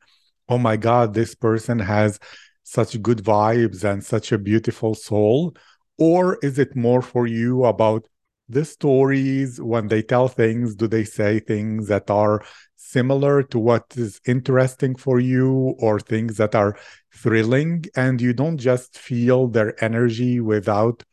oh 0.48 0.58
my 0.58 0.78
God, 0.78 1.14
this 1.14 1.34
person 1.34 1.80
has 1.80 2.20
such 2.64 3.02
good 3.02 3.20
vibes 3.20 3.84
and 3.84 4.04
such 4.04 4.32
a 4.32 4.38
beautiful 4.38 4.94
soul? 4.94 5.56
Or 5.98 6.38
is 6.44 6.60
it 6.60 6.76
more 6.76 7.02
for 7.02 7.26
you 7.26 7.66
about 7.66 8.08
the 8.48 8.66
stories 8.66 9.60
when 9.60 9.88
they 9.88 10.02
tell 10.02 10.28
things? 10.28 10.76
Do 10.76 10.88
they 10.88 11.06
say 11.06 11.40
things 11.40 11.88
that 11.88 12.10
are 12.12 12.44
similar 12.76 13.44
to 13.44 13.58
what 13.58 13.86
is 13.96 14.22
interesting 14.26 14.96
for 14.96 15.20
you 15.20 15.76
or 15.80 16.00
things 16.00 16.38
that 16.38 16.54
are 16.54 16.78
thrilling? 17.14 17.86
And 17.96 18.22
you 18.22 18.34
don't 18.34 18.58
just 18.58 18.98
feel 18.98 19.48
their 19.48 19.82
energy 19.84 20.40
without 20.40 21.04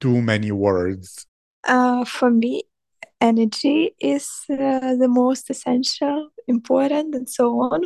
too 0.00 0.20
many 0.22 0.50
words? 0.50 1.26
Uh, 1.64 2.04
for 2.04 2.30
me, 2.30 2.64
energy 3.20 3.94
is 4.00 4.28
uh, 4.50 4.94
the 4.96 5.08
most 5.08 5.50
essential, 5.50 6.30
important, 6.46 7.14
and 7.14 7.28
so 7.28 7.60
on. 7.60 7.84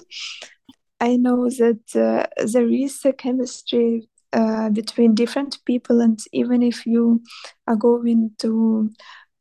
I 1.01 1.17
know 1.17 1.51
that 1.51 1.97
uh, 1.97 2.27
there 2.47 2.69
is 2.69 3.05
a 3.05 3.13
chemistry 3.13 4.09
uh, 4.33 4.71
between 4.71 5.15
different 5.15 5.59
people, 5.65 6.01
and 6.01 6.19
even 6.33 6.63
if 6.63 6.87
you 6.87 7.23
are 7.67 7.77
going 7.77 8.31
to 8.39 8.91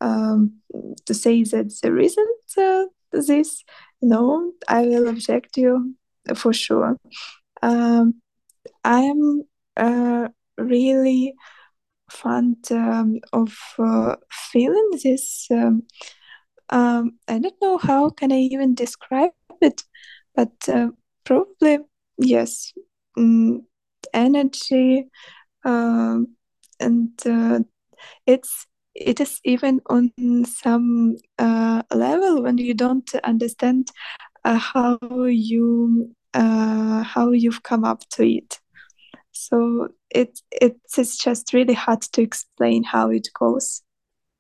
um, 0.01 0.53
to 1.05 1.13
say 1.13 1.43
that 1.43 1.73
there 1.81 1.99
isn't 1.99 2.57
uh, 2.57 2.85
this, 3.11 3.63
no, 4.01 4.51
I 4.67 4.81
will 4.83 5.07
object 5.07 5.57
you 5.57 5.95
for 6.35 6.53
sure. 6.53 6.97
Um, 7.61 8.15
I 8.83 9.01
am 9.01 9.43
uh, 9.77 10.29
really 10.57 11.35
fond 12.11 12.57
um, 12.71 13.19
of 13.33 13.57
uh, 13.79 14.15
feeling 14.51 14.89
this. 15.03 15.47
Um, 15.49 15.83
um, 16.69 17.19
I 17.27 17.39
don't 17.39 17.61
know 17.61 17.77
how 17.77 18.09
can 18.09 18.31
I 18.31 18.37
even 18.37 18.75
describe 18.75 19.31
it, 19.61 19.83
but 20.35 20.51
uh, 20.69 20.89
Probably, 21.23 21.79
yes. 22.17 22.73
Mm, 23.17 23.63
energy, 24.13 25.05
um, 25.63 26.35
and 26.79 27.09
uh, 27.25 27.59
it's 28.25 28.67
it 28.95 29.19
is 29.19 29.39
even 29.45 29.81
on 29.87 30.11
some 30.45 31.15
uh, 31.37 31.83
level 31.93 32.43
when 32.43 32.57
you 32.57 32.73
don't 32.73 33.09
understand 33.23 33.89
uh, 34.43 34.57
how 34.57 34.99
you 35.27 36.13
uh, 36.33 37.03
how 37.03 37.31
you've 37.31 37.63
come 37.63 37.83
up 37.83 38.01
to 38.11 38.23
it. 38.27 38.59
So 39.31 39.89
it 40.11 40.39
it's 40.51 41.17
just 41.17 41.53
really 41.53 41.73
hard 41.73 42.01
to 42.01 42.21
explain 42.21 42.83
how 42.83 43.09
it 43.09 43.27
goes. 43.33 43.81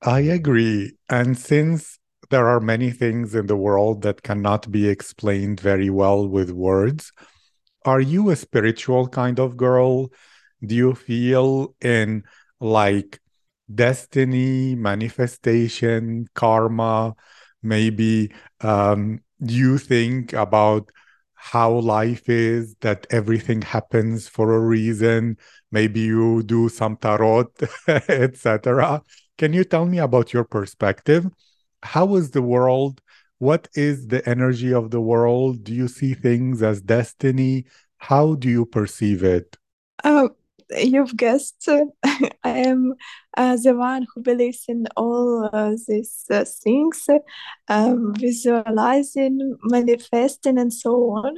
I 0.01 0.21
agree, 0.21 0.97
and 1.09 1.37
since 1.37 1.99
there 2.31 2.47
are 2.47 2.59
many 2.59 2.91
things 2.91 3.35
in 3.35 3.45
the 3.45 3.57
world 3.57 4.01
that 4.03 4.23
cannot 4.23 4.71
be 4.71 4.87
explained 4.87 5.59
very 5.59 5.89
well 5.89 6.27
with 6.27 6.49
words. 6.49 7.11
Are 7.83 7.99
you 7.99 8.29
a 8.29 8.35
spiritual 8.35 9.07
kind 9.09 9.39
of 9.39 9.57
girl? 9.57 10.11
Do 10.65 10.75
you 10.75 10.95
feel 10.95 11.75
in 11.81 12.23
like 12.59 13.19
destiny, 13.73 14.75
manifestation, 14.75 16.27
karma? 16.33 17.15
Maybe 17.61 18.31
um, 18.61 19.21
you 19.39 19.77
think 19.77 20.33
about 20.33 20.89
how 21.43 21.71
life 21.71 22.29
is, 22.29 22.75
that 22.81 23.07
everything 23.09 23.61
happens 23.63 24.27
for 24.27 24.53
a 24.53 24.59
reason. 24.59 25.37
Maybe 25.71 26.01
you 26.01 26.43
do 26.43 26.69
some 26.69 26.97
tarot, 26.97 27.51
etc. 27.87 29.01
Can 29.37 29.53
you 29.53 29.63
tell 29.63 29.85
me 29.85 29.97
about 29.97 30.33
your 30.33 30.43
perspective? 30.43 31.25
how 31.83 32.15
is 32.15 32.31
the 32.31 32.41
world? 32.41 33.01
What 33.39 33.67
is 33.73 34.07
the 34.07 34.27
energy 34.27 34.73
of 34.73 34.91
the 34.91 35.01
world? 35.01 35.63
Do 35.63 35.73
you 35.73 35.87
see 35.87 36.13
things 36.13 36.61
as 36.61 36.81
destiny? 36.81 37.65
How 37.97 38.35
do 38.35 38.49
you 38.49 38.65
perceive 38.65 39.23
it? 39.23 39.57
Uh, 40.03 40.29
you've 40.77 41.15
guessed. 41.15 41.67
I 42.03 42.49
am 42.49 42.93
uh, 43.37 43.57
the 43.57 43.75
one 43.75 44.07
who 44.13 44.21
believes 44.21 44.65
in 44.67 44.87
all 44.95 45.49
uh, 45.51 45.75
these 45.87 46.25
uh, 46.31 46.45
things, 46.45 47.07
um, 47.67 48.13
visualizing, 48.15 49.57
manifesting, 49.63 50.57
and 50.57 50.73
so 50.73 50.93
on. 51.11 51.37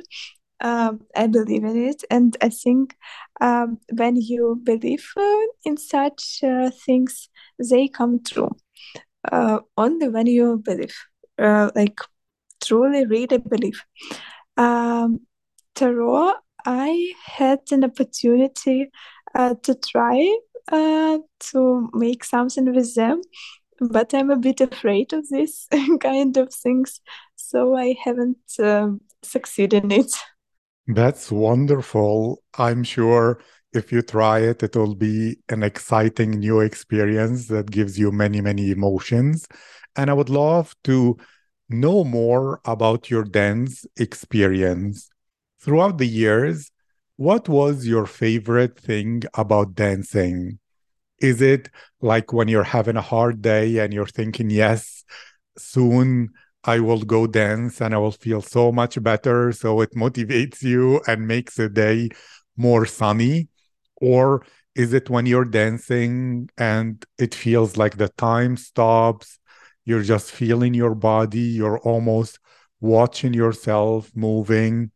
Um, 0.62 1.02
I 1.16 1.28
believe 1.28 1.64
in 1.66 1.90
it, 1.90 2.04
and 2.10 2.38
I 2.42 2.50
think 2.50 2.96
um, 3.42 3.80
when 3.92 4.16
you 4.16 4.60
believe 4.64 5.06
uh, 5.18 5.46
in 5.66 5.78
such 5.78 6.40
uh, 6.44 6.70
things, 6.86 7.30
they 7.60 7.90
come 7.90 8.24
true 8.24 8.56
uh, 9.30 9.60
only 9.78 10.08
when 10.08 10.28
you 10.28 10.62
believe, 10.64 10.96
like 11.38 12.00
truly, 12.64 13.06
really 13.06 13.38
believe. 13.40 13.84
Um, 14.56 15.22
tarot, 15.76 16.34
I 16.66 17.14
had 17.26 17.60
an 17.72 17.84
opportunity 17.84 18.90
uh, 19.36 19.56
to 19.64 19.76
try 19.76 20.38
uh, 20.72 21.20
to 21.52 21.90
make 21.94 22.24
something 22.24 22.74
with 22.74 22.96
them, 22.96 23.22
but 23.80 24.14
I'm 24.14 24.32
a 24.32 24.38
bit 24.38 24.62
afraid 24.62 25.14
of 25.14 25.28
this 25.30 25.68
kind 26.00 26.38
of 26.38 26.54
things, 26.54 27.02
so 27.36 27.76
I 27.76 27.96
haven't 28.04 28.38
um, 28.60 29.02
succeeded 29.24 29.84
in 29.86 29.92
it. 29.92 30.12
That's 30.88 31.32
wonderful. 31.32 32.44
I'm 32.58 32.84
sure 32.84 33.40
if 33.74 33.92
you 33.92 34.02
try 34.02 34.40
it, 34.40 34.62
it 34.64 34.76
will 34.76 34.96
be 34.96 35.38
an 35.50 35.64
exciting 35.64 36.32
new 36.32 36.60
experience 36.60 37.48
that 37.48 37.72
gives 37.72 37.98
you 37.98 38.12
many, 38.12 38.42
many 38.42 38.72
emotions. 38.72 39.48
And 39.96 40.10
I 40.10 40.14
would 40.14 40.30
love 40.30 40.76
to 40.84 41.18
know 41.70 42.04
more 42.04 42.62
about 42.66 43.10
your 43.10 43.24
dance 43.24 43.86
experience. 43.98 45.10
Throughout 45.62 45.98
the 45.98 46.06
years, 46.06 46.70
what 47.18 47.48
was 47.48 47.86
your 47.86 48.06
favorite 48.06 48.80
thing 48.80 49.24
about 49.34 49.76
dancing? 49.76 50.60
Is 51.20 51.42
it 51.42 51.70
like 52.02 52.34
when 52.34 52.48
you're 52.48 52.64
having 52.64 52.98
a 52.98 53.02
hard 53.02 53.42
day 53.42 53.78
and 53.78 53.94
you're 53.94 54.08
thinking, 54.08 54.50
yes, 54.50 55.04
soon 55.58 56.30
I 56.64 56.80
will 56.80 57.04
go 57.04 57.28
dance 57.28 57.82
and 57.82 57.94
I 57.94 57.98
will 57.98 58.12
feel 58.12 58.42
so 58.42 58.72
much 58.72 59.02
better. 59.02 59.52
So 59.52 59.82
it 59.82 59.94
motivates 59.96 60.64
you 60.64 61.02
and 61.08 61.28
makes 61.28 61.56
the 61.56 61.70
day 61.70 62.10
more 62.58 62.86
sunny? 62.86 63.50
Or 63.98 64.46
is 64.76 64.94
it 64.94 65.10
when 65.10 65.26
you're 65.26 65.46
dancing 65.46 66.50
and 66.58 67.06
it 67.18 67.36
feels 67.36 67.78
like 67.78 67.98
the 67.98 68.10
time 68.10 68.58
stops? 68.58 69.40
You're 69.86 70.04
just 70.04 70.32
feeling 70.32 70.74
your 70.74 70.96
body, 70.96 71.40
you're 71.40 71.80
almost 71.80 72.40
watching 72.82 73.34
yourself 73.34 74.12
moving 74.16 74.92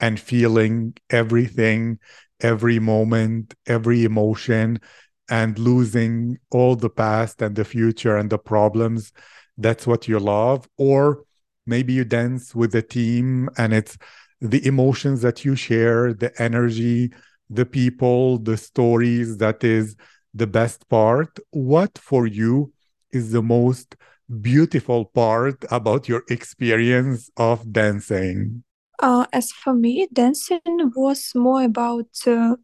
and 0.00 0.18
feeling 0.18 0.94
everything, 1.10 1.98
every 2.40 2.78
moment, 2.78 3.54
every 3.66 4.04
emotion, 4.04 4.80
and 5.28 5.58
losing 5.58 6.38
all 6.50 6.76
the 6.76 6.90
past 6.90 7.42
and 7.42 7.54
the 7.56 7.64
future 7.64 8.16
and 8.16 8.30
the 8.30 8.38
problems. 8.38 9.12
That's 9.56 9.86
what 9.86 10.08
you 10.08 10.18
love. 10.18 10.68
Or 10.78 11.24
maybe 11.66 11.92
you 11.92 12.04
dance 12.04 12.54
with 12.54 12.74
a 12.74 12.82
team 12.82 13.50
and 13.58 13.74
it's 13.74 13.98
the 14.40 14.64
emotions 14.66 15.22
that 15.22 15.44
you 15.44 15.56
share, 15.56 16.14
the 16.14 16.32
energy, 16.40 17.12
the 17.50 17.66
people, 17.66 18.38
the 18.38 18.56
stories 18.56 19.38
that 19.38 19.64
is 19.64 19.96
the 20.32 20.46
best 20.46 20.88
part. 20.88 21.38
What 21.50 21.98
for 21.98 22.26
you 22.26 22.72
is 23.10 23.32
the 23.32 23.42
most 23.42 23.96
beautiful 24.40 25.06
part 25.06 25.64
about 25.70 26.08
your 26.08 26.22
experience 26.28 27.30
of 27.36 27.72
dancing? 27.72 28.62
Uh, 29.00 29.26
as 29.32 29.52
for 29.52 29.74
me, 29.74 30.08
dancing 30.12 30.60
was 30.96 31.32
more 31.34 31.62
about 31.62 32.08
uh, 32.26 32.56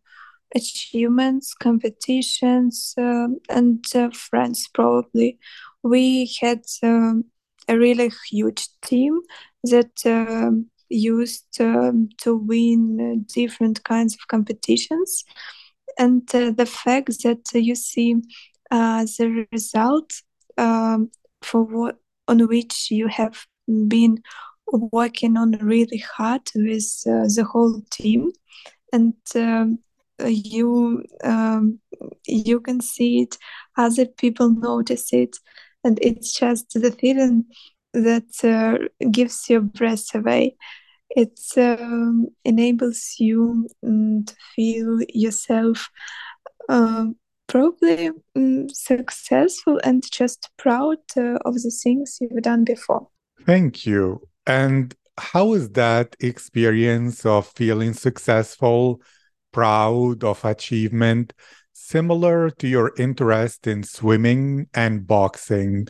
achievements, 0.54 1.54
competitions, 1.54 2.94
uh, 2.98 3.28
and 3.50 3.84
uh, 3.94 4.10
friends, 4.10 4.68
probably. 4.74 5.38
We 5.82 6.32
had 6.40 6.62
um, 6.82 7.26
a 7.68 7.78
really 7.78 8.12
huge 8.30 8.68
team 8.82 9.20
that 9.64 10.04
um, 10.06 10.66
used 10.88 11.60
um, 11.60 12.10
to 12.18 12.36
win 12.36 13.26
different 13.34 13.84
kinds 13.84 14.14
of 14.14 14.28
competitions. 14.28 15.24
And 15.98 16.22
uh, 16.34 16.50
the 16.50 16.66
fact 16.66 17.22
that 17.22 17.42
you 17.54 17.74
see 17.74 18.16
uh, 18.70 19.06
the 19.18 19.46
result 19.52 20.12
um, 20.58 21.10
for 21.42 21.62
what 21.62 21.96
on 22.26 22.46
which 22.48 22.90
you 22.90 23.08
have 23.08 23.46
been 23.88 24.22
working 24.66 25.36
on 25.36 25.52
really 25.52 25.98
hard 25.98 26.50
with 26.54 27.02
uh, 27.06 27.28
the 27.34 27.46
whole 27.50 27.80
team. 27.90 28.32
And 28.92 29.14
um, 29.34 29.78
you 30.24 31.04
um, 31.22 31.80
you 32.26 32.60
can 32.60 32.80
see 32.80 33.22
it 33.22 33.36
other 33.76 34.06
people 34.06 34.50
notice 34.50 35.12
it. 35.12 35.36
And 35.82 35.98
it's 36.00 36.32
just 36.32 36.72
the 36.74 36.92
feeling 36.92 37.44
that 37.92 38.32
uh, 38.42 38.88
gives 39.10 39.48
your 39.48 39.60
breath 39.60 40.14
away. 40.14 40.56
It 41.10 41.38
um, 41.56 42.28
enables 42.44 43.16
you 43.18 43.68
um, 43.86 44.24
to 44.24 44.34
feel 44.56 44.98
yourself 45.10 45.90
uh, 46.68 47.06
probably 47.46 48.10
um, 48.34 48.68
successful 48.70 49.78
and 49.84 50.02
just 50.10 50.50
proud 50.56 50.98
uh, 51.16 51.38
of 51.44 51.54
the 51.54 51.70
things 51.70 52.18
you've 52.20 52.42
done 52.42 52.64
before. 52.64 53.08
Thank 53.44 53.84
you 53.84 54.26
and 54.46 54.94
how 55.18 55.54
is 55.54 55.70
that 55.70 56.16
experience 56.20 57.24
of 57.24 57.46
feeling 57.46 57.94
successful, 57.94 59.00
proud 59.52 60.24
of 60.24 60.44
achievement, 60.44 61.32
similar 61.72 62.50
to 62.50 62.66
your 62.68 62.92
interest 62.98 63.66
in 63.66 63.82
swimming 63.82 64.66
and 64.74 65.06
boxing? 65.06 65.86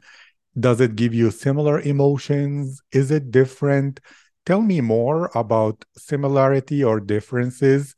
Does 0.58 0.80
it 0.80 0.94
give 0.94 1.14
you 1.14 1.30
similar 1.30 1.80
emotions? 1.80 2.82
Is 2.92 3.10
it 3.10 3.30
different? 3.30 4.00
Tell 4.46 4.60
me 4.60 4.80
more 4.80 5.30
about 5.34 5.84
similarity 5.96 6.84
or 6.84 7.00
differences 7.00 7.96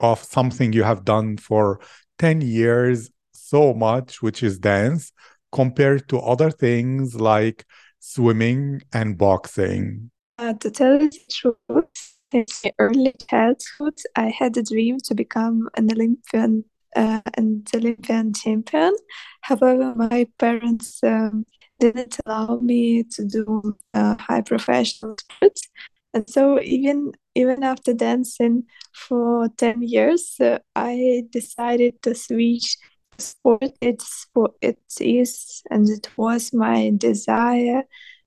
of 0.00 0.22
something 0.22 0.72
you 0.72 0.84
have 0.84 1.04
done 1.04 1.36
for 1.36 1.80
10 2.18 2.40
years 2.40 3.10
so 3.32 3.74
much, 3.74 4.22
which 4.22 4.42
is 4.42 4.58
dance, 4.58 5.12
compared 5.52 6.08
to 6.08 6.20
other 6.20 6.50
things 6.50 7.20
like 7.20 7.66
swimming 8.00 8.82
and 8.92 9.16
boxing? 9.16 10.10
Uh, 10.38 10.54
to 10.54 10.70
tell 10.70 10.98
the 10.98 11.10
truth, 11.30 12.16
since 12.32 12.64
my 12.64 12.72
early 12.78 13.14
childhood, 13.28 13.98
I 14.16 14.30
had 14.30 14.56
a 14.56 14.62
dream 14.62 14.98
to 15.04 15.14
become 15.14 15.68
an 15.76 15.92
Olympian 15.92 16.64
uh, 16.96 17.20
and 17.34 17.68
Olympian 17.74 18.32
champion. 18.32 18.94
However, 19.42 19.94
my 19.94 20.26
parents 20.38 21.00
um, 21.04 21.46
didn't 21.78 22.18
allow 22.26 22.58
me 22.60 23.04
to 23.04 23.24
do 23.24 23.76
uh, 23.94 24.16
high 24.18 24.40
professional 24.40 25.16
sports, 25.18 25.68
and 26.14 26.28
so 26.28 26.60
even 26.60 27.12
even 27.34 27.62
after 27.62 27.92
dancing 27.92 28.64
for 28.92 29.48
ten 29.56 29.82
years, 29.82 30.36
uh, 30.40 30.58
I 30.74 31.24
decided 31.30 32.02
to 32.02 32.14
switch 32.14 32.76
sport. 33.20 33.64
It's 33.80 34.26
what 34.32 34.52
it 34.60 34.80
is, 35.00 35.62
and 35.70 35.88
it 35.88 36.08
was 36.16 36.52
my 36.52 36.92
desire 36.96 37.84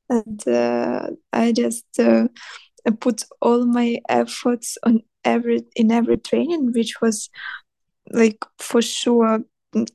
and 0.10 0.47
uh, 0.47 1.08
I 1.32 1.51
just 1.51 1.86
uh, 1.99 2.27
put 2.99 3.23
all 3.41 3.65
my 3.65 3.99
efforts 4.10 4.77
on 4.84 5.01
every 5.23 5.63
in 5.75 5.91
every 5.91 6.17
training, 6.17 6.71
which 6.73 7.01
was 7.01 7.29
like 8.12 8.43
for 8.60 8.82
sure 8.82 9.41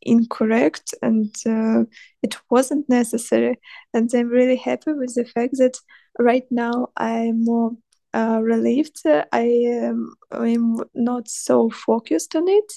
incorrect 0.02 0.92
and 1.02 1.32
uh, 1.46 1.84
it 2.22 2.37
wasn't 2.50 2.88
necessary. 2.88 3.58
And 3.94 4.11
I'm 4.14 4.28
really 4.28 4.56
happy 4.56 4.92
with 4.92 5.14
the 5.14 5.24
fact 5.24 5.54
that 5.58 5.78
right 6.18 6.44
now 6.50 6.88
I'm 6.96 7.44
more 7.44 7.72
uh, 8.14 8.40
relieved. 8.42 9.00
I 9.06 9.42
am 9.66 10.14
I'm 10.32 10.78
not 10.94 11.28
so 11.28 11.70
focused 11.70 12.34
on 12.34 12.48
it. 12.48 12.72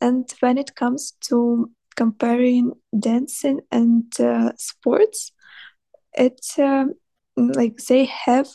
And 0.00 0.32
when 0.40 0.58
it 0.58 0.74
comes 0.74 1.12
to 1.28 1.70
comparing 1.96 2.72
dancing 2.98 3.60
and 3.70 4.04
uh, 4.20 4.52
sports, 4.56 5.32
it's 6.14 6.58
um, 6.58 6.94
like 7.36 7.78
they 7.88 8.04
have 8.04 8.48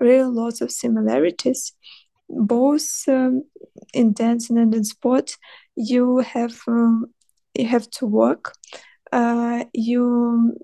really 0.00 0.30
lots 0.30 0.60
of 0.60 0.70
similarities. 0.70 1.72
Both 2.28 3.08
um, 3.08 3.44
in 3.94 4.12
dancing 4.12 4.58
and 4.58 4.74
in 4.74 4.84
sport 4.84 5.36
you 5.76 6.18
have 6.18 6.60
um, 6.66 7.06
you 7.54 7.66
have 7.66 7.88
to 7.90 8.06
work 8.06 8.54
uh, 9.12 9.64
you 9.72 10.54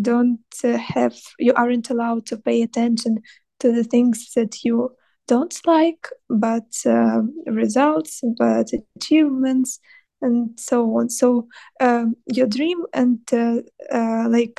don't 0.00 0.38
have 0.62 1.16
you 1.38 1.52
aren't 1.54 1.90
allowed 1.90 2.26
to 2.26 2.36
pay 2.36 2.62
attention 2.62 3.18
to 3.58 3.72
the 3.72 3.84
things 3.84 4.32
that 4.34 4.64
you 4.64 4.90
don't 5.32 5.56
like 5.66 6.04
but 6.28 6.70
uh, 6.86 7.22
results 7.46 8.20
but 8.38 8.68
achievements 8.96 9.78
and 10.22 10.58
so 10.58 10.78
on 10.98 11.08
so 11.08 11.46
um, 11.80 12.14
your 12.36 12.46
dream 12.46 12.78
and 12.92 13.20
uh, 13.32 13.60
uh, 13.98 14.28
like 14.28 14.58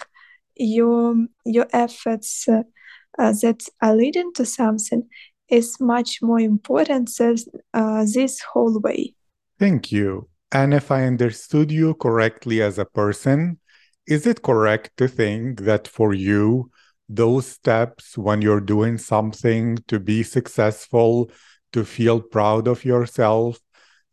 your 0.55 1.15
your 1.45 1.67
efforts 1.73 2.47
uh, 3.21 3.33
that 3.41 3.61
are 3.81 3.95
leading 3.95 4.31
to 4.33 4.45
something 4.45 5.03
is 5.49 5.79
much 5.79 6.21
more 6.21 6.39
important 6.39 7.11
than 7.17 7.35
uh, 7.73 8.05
this 8.13 8.41
whole 8.41 8.79
way. 8.79 9.13
Thank 9.59 9.91
you. 9.91 10.29
And 10.51 10.73
if 10.73 10.91
I 10.91 11.03
understood 11.05 11.71
you 11.71 11.93
correctly 11.95 12.61
as 12.61 12.79
a 12.79 12.85
person, 12.85 13.59
is 14.07 14.25
it 14.25 14.41
correct 14.41 14.91
to 14.97 15.07
think 15.07 15.61
that 15.61 15.87
for 15.87 16.13
you, 16.13 16.71
those 17.15 17.47
steps 17.47 18.17
when 18.17 18.41
you're 18.41 18.61
doing 18.61 18.97
something 18.97 19.77
to 19.87 19.99
be 19.99 20.23
successful, 20.23 21.31
to 21.73 21.85
feel 21.85 22.21
proud 22.21 22.67
of 22.67 22.85
yourself, 22.85 23.59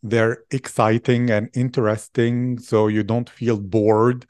they're 0.02 0.44
exciting 0.50 1.30
and 1.30 1.50
interesting 1.54 2.58
so 2.58 2.87
you 2.88 3.02
don't 3.02 3.28
feel 3.28 3.58
bored 3.58 4.26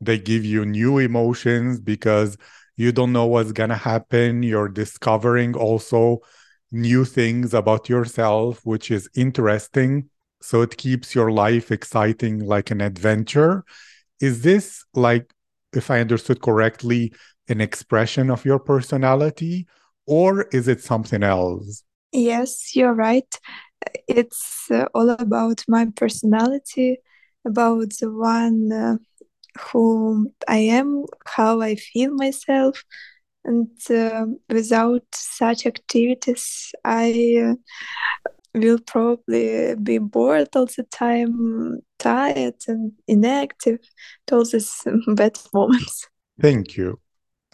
they 0.00 0.18
give 0.18 0.44
you 0.44 0.64
new 0.64 0.98
emotions 0.98 1.80
because 1.80 2.36
you 2.76 2.92
don't 2.92 3.12
know 3.12 3.26
what's 3.26 3.52
going 3.52 3.70
to 3.70 3.76
happen. 3.76 4.42
You're 4.42 4.68
discovering 4.68 5.56
also 5.56 6.18
new 6.72 7.04
things 7.04 7.54
about 7.54 7.88
yourself, 7.88 8.60
which 8.64 8.90
is 8.90 9.08
interesting. 9.14 10.10
So 10.42 10.62
it 10.62 10.76
keeps 10.76 11.14
your 11.14 11.30
life 11.30 11.70
exciting 11.70 12.40
like 12.40 12.70
an 12.70 12.80
adventure. 12.80 13.64
Is 14.20 14.42
this 14.42 14.84
like, 14.94 15.32
if 15.72 15.90
I 15.90 16.00
understood 16.00 16.42
correctly, 16.42 17.12
an 17.48 17.60
expression 17.60 18.30
of 18.30 18.44
your 18.44 18.58
personality, 18.58 19.66
or 20.06 20.42
is 20.52 20.68
it 20.68 20.82
something 20.82 21.22
else? 21.22 21.82
Yes, 22.12 22.74
you're 22.76 22.94
right. 22.94 23.38
It's 24.08 24.70
uh, 24.70 24.86
all 24.94 25.10
about 25.10 25.64
my 25.68 25.86
personality, 25.96 26.98
about 27.44 27.90
the 28.00 28.10
one 28.10 28.72
uh, 28.72 28.96
who 29.58 30.32
I 30.48 30.58
am, 30.58 31.04
how 31.26 31.60
I 31.60 31.74
feel 31.74 32.14
myself. 32.14 32.82
And 33.44 33.68
uh, 33.90 34.26
without 34.48 35.02
such 35.12 35.66
activities, 35.66 36.72
I 36.84 37.52
uh, 37.52 37.54
will 38.54 38.78
probably 38.78 39.74
be 39.74 39.98
bored 39.98 40.48
all 40.54 40.66
the 40.66 40.84
time, 40.90 41.80
tired 41.98 42.54
and 42.68 42.92
inactive, 43.06 43.80
all 44.32 44.44
these 44.44 44.82
bad 45.08 45.38
moments. 45.52 46.08
Thank 46.40 46.76
you. 46.76 47.00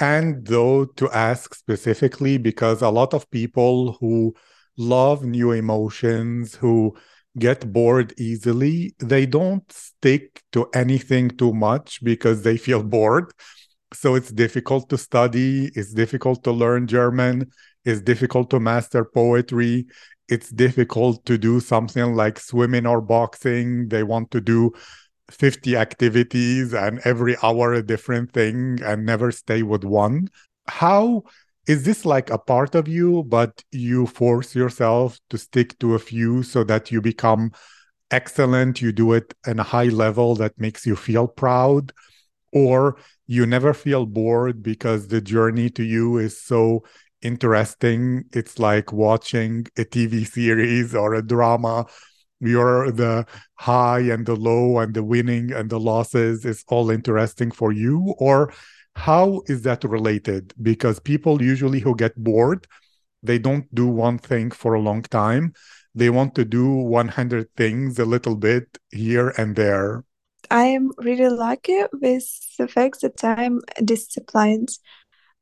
And 0.01 0.47
though 0.47 0.87
to 0.87 1.11
ask 1.11 1.55
specifically, 1.55 2.39
because 2.39 2.81
a 2.83 2.89
lot 2.89 3.13
of 3.13 3.31
people 3.31 3.99
who 4.01 4.35
love 4.79 5.25
new 5.25 5.53
emotions, 5.53 6.55
who 6.55 6.97
get 7.39 7.71
bored 7.73 8.15
easily, 8.19 8.95
they 8.99 9.27
don't 9.27 9.71
stick 9.71 10.43
to 10.53 10.69
anything 10.75 11.29
too 11.31 11.53
much 11.53 12.03
because 12.03 12.43
they 12.43 12.57
feel 12.57 12.83
bored. 12.83 13.31
So 13.93 14.15
it's 14.15 14.33
difficult 14.33 14.89
to 14.91 14.99
study, 14.99 15.71
it's 15.75 15.93
difficult 15.93 16.45
to 16.45 16.53
learn 16.53 16.87
German, 16.87 17.51
it's 17.85 18.01
difficult 18.01 18.49
to 18.51 18.61
master 18.61 19.05
poetry, 19.05 19.87
it's 20.29 20.49
difficult 20.51 21.25
to 21.27 21.37
do 21.37 21.61
something 21.61 22.15
like 22.15 22.39
swimming 22.39 22.87
or 22.87 23.01
boxing. 23.01 23.89
They 23.89 24.05
want 24.05 24.31
to 24.31 24.41
do 24.41 24.73
50 25.31 25.77
activities 25.77 26.75
and 26.75 27.01
every 27.05 27.37
hour 27.43 27.73
a 27.73 27.83
different 27.83 28.33
thing 28.33 28.81
and 28.85 29.07
never 29.07 29.33
stay 29.33 29.63
with 29.63 29.85
one. 29.85 30.29
How 30.67 31.25
is 31.67 31.85
this 31.85 32.05
like 32.05 32.31
a 32.31 32.39
part 32.39 32.75
of 32.75 32.89
you, 32.89 33.25
but 33.25 33.63
you 33.71 34.07
force 34.07 34.55
yourself 34.55 35.19
to 35.31 35.39
stick 35.39 35.79
to 35.79 35.95
a 35.95 35.99
few 35.99 36.43
so 36.43 36.65
that 36.65 36.91
you 36.91 37.01
become 37.01 37.53
excellent? 38.11 38.81
You 38.81 38.93
do 38.93 39.13
it 39.13 39.35
in 39.47 39.59
a 39.59 39.65
high 39.65 39.89
level 39.89 40.35
that 40.37 40.59
makes 40.59 40.87
you 40.87 40.97
feel 40.97 41.29
proud? 41.29 41.93
Or 42.53 42.97
you 43.27 43.47
never 43.47 43.73
feel 43.73 44.07
bored 44.07 44.63
because 44.63 45.09
the 45.09 45.21
journey 45.21 45.71
to 45.71 45.85
you 45.85 46.19
is 46.19 46.41
so 46.41 46.83
interesting. 47.23 48.25
It's 48.33 48.59
like 48.59 48.93
watching 48.93 49.67
a 49.77 49.85
TV 49.85 50.25
series 50.25 50.95
or 50.95 51.15
a 51.15 51.23
drama. 51.23 51.87
You're 52.41 52.91
the 52.91 53.27
high 53.57 54.01
and 54.01 54.25
the 54.25 54.37
low 54.37 54.79
and 54.79 54.95
the 54.95 55.05
winning 55.05 55.53
and 55.53 55.69
the 55.69 55.79
losses 55.79 56.45
is 56.45 56.65
all 56.69 56.91
interesting 56.91 57.51
for 57.51 57.73
you. 57.73 58.15
Or 58.19 58.53
how 58.97 59.43
is 59.47 59.63
that 59.63 59.85
related? 59.85 60.55
Because 60.61 60.99
people 60.99 61.43
usually 61.43 61.81
who 61.81 61.95
get 61.95 62.17
bored, 62.17 62.67
they 63.23 63.39
don't 63.39 63.73
do 63.75 63.87
one 63.87 64.19
thing 64.19 64.51
for 64.51 64.75
a 64.75 64.81
long 64.81 65.03
time. 65.03 65.53
They 65.95 66.11
want 66.11 66.35
to 66.37 66.45
do 66.45 66.73
100 66.73 67.49
things 67.57 67.99
a 67.99 68.05
little 68.05 68.37
bit 68.37 68.79
here 68.91 69.35
and 69.37 69.55
there. 69.57 70.05
I 70.51 70.65
am 70.65 70.91
really 70.99 71.29
lucky 71.29 71.83
with 71.93 72.27
the 72.59 72.67
fact 72.67 73.03
that 73.03 73.23
I'm 73.23 73.61
disciplined. 73.85 74.71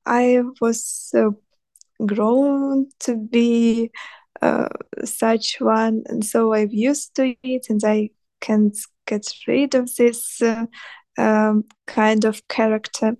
I 0.04 0.42
was 0.61 1.12
uh, 1.16 1.30
grown 2.04 2.88
to 3.00 3.16
be 3.16 3.90
such 5.05 5.57
one, 5.61 6.03
and 6.07 6.24
so 6.24 6.53
I've 6.53 6.72
used 6.72 7.16
to 7.16 7.35
it, 7.42 7.66
and 7.68 7.81
I 7.85 8.11
can't 8.40 8.77
get 9.07 9.27
rid 9.46 9.74
of 9.74 9.94
this 9.96 10.40
uh, 10.42 10.66
um, 11.16 11.64
kind 11.87 12.24
of 12.24 12.46
character, 12.48 13.16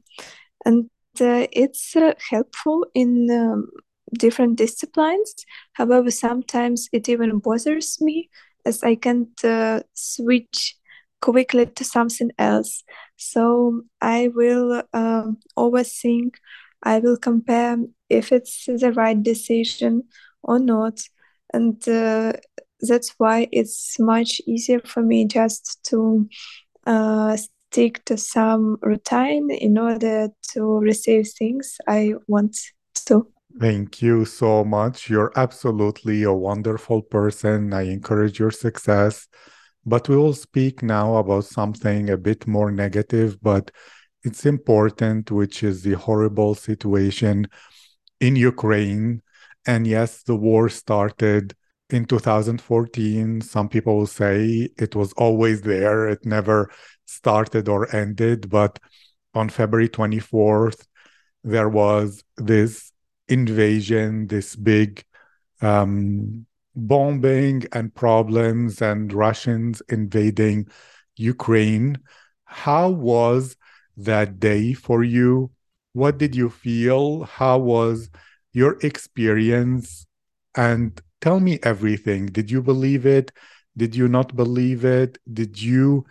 and 0.65 0.91
uh, 1.21 1.47
it's 1.53 1.97
uh, 1.97 2.15
helpful 2.31 2.87
in 2.95 3.29
um, 3.31 3.71
different 4.13 4.57
disciplines. 4.57 5.35
However, 5.73 6.11
sometimes 6.11 6.89
it 6.93 7.09
even 7.09 7.39
bothers 7.39 8.01
me 8.01 8.31
as 8.65 8.83
I 8.83 8.95
can't 8.95 9.45
uh, 9.45 9.81
switch 9.95 10.77
quickly 11.21 11.67
to 11.67 11.85
something 11.85 12.31
else. 12.39 12.85
So 13.17 13.83
I 14.01 14.31
will 14.33 14.83
always 15.57 16.01
think 16.01 16.39
I 16.83 17.01
will 17.01 17.17
compare 17.17 17.77
if 18.09 18.31
it's 18.33 18.67
the 18.67 18.93
right 18.93 19.21
decision 19.21 20.05
or 20.43 20.59
not. 20.59 21.01
And 21.53 21.87
uh, 21.89 22.33
that's 22.81 23.15
why 23.19 23.49
it's 23.53 23.99
much 23.99 24.41
easier 24.47 24.81
for 24.81 25.03
me 25.03 25.25
just 25.25 25.83
to 25.89 26.29
uh, 26.87 27.37
stick 27.37 28.05
to 28.07 28.17
some 28.17 28.79
routine 28.83 29.51
in 29.51 29.79
order 29.79 30.29
to 30.53 30.79
receive 30.79 31.29
things 31.39 31.77
I 31.87 32.15
want 32.27 32.57
to. 33.07 33.27
Thank 33.61 34.03
you 34.03 34.25
so 34.25 34.65
much. 34.65 35.11
You're 35.11 35.33
absolutely 35.35 36.23
a 36.23 36.33
wonderful 36.33 37.03
person. 37.03 37.73
I 37.73 37.83
encourage 37.83 38.39
your 38.39 38.51
success. 38.51 39.27
But 39.85 40.09
we 40.09 40.17
will 40.17 40.35
speak 40.35 40.83
now 40.83 41.17
about 41.17 41.47
something 41.47 42.11
a 42.11 42.17
bit 42.17 42.47
more 42.47 42.71
negative, 42.71 43.41
but 43.41 43.71
it's 44.23 44.45
important, 44.45 45.31
which 45.31 45.63
is 45.63 45.83
the 45.83 45.95
horrible 45.95 46.55
situation 46.55 47.49
in 48.21 48.37
Ukraine. 48.37 49.23
And 49.69 49.87
yes, 49.87 50.23
the 50.23 50.35
war 50.35 50.71
started 50.71 51.55
in 51.91 52.07
2014. 52.07 53.43
Some 53.43 53.69
people 53.69 53.99
will 53.99 54.07
say 54.07 54.71
it 54.79 54.97
was 54.97 55.13
always 55.13 55.61
there, 55.61 56.09
it 56.09 56.25
never 56.25 56.71
started 57.05 57.69
or 57.69 57.95
ended. 57.95 58.49
But 58.49 58.79
on 59.35 59.51
February 59.51 59.91
24th, 59.91 60.87
there 61.45 61.69
was 61.69 62.25
this 62.39 62.93
invasion, 63.29 64.29
this 64.29 64.57
big 64.57 65.05
um, 65.61 66.47
bombing 66.75 67.65
and 67.71 67.95
problems, 67.95 68.81
and 68.81 69.13
Russians 69.13 69.83
invading 69.91 70.69
Ukraine. 71.17 71.99
How 72.47 72.89
was 72.89 73.55
that 73.99 74.41
day 74.41 74.73
for 74.73 75.05
you? 75.05 75.51
What 75.93 76.17
did 76.17 76.35
you 76.35 76.49
feel? 76.49 77.25
How 77.25 77.59
was 77.59 78.09
your 78.53 78.79
experience? 78.83 80.07
And 80.55 81.01
tell 81.21 81.41
me 81.41 81.59
everything. 81.63 82.27
Did 82.27 82.51
you 82.51 82.63
believe 82.63 83.07
it? 83.07 83.33
Did 83.77 83.95
you 83.95 84.09
not 84.09 84.35
believe 84.35 84.85
it? 84.85 85.19
Did 85.33 85.61
you 85.61 86.05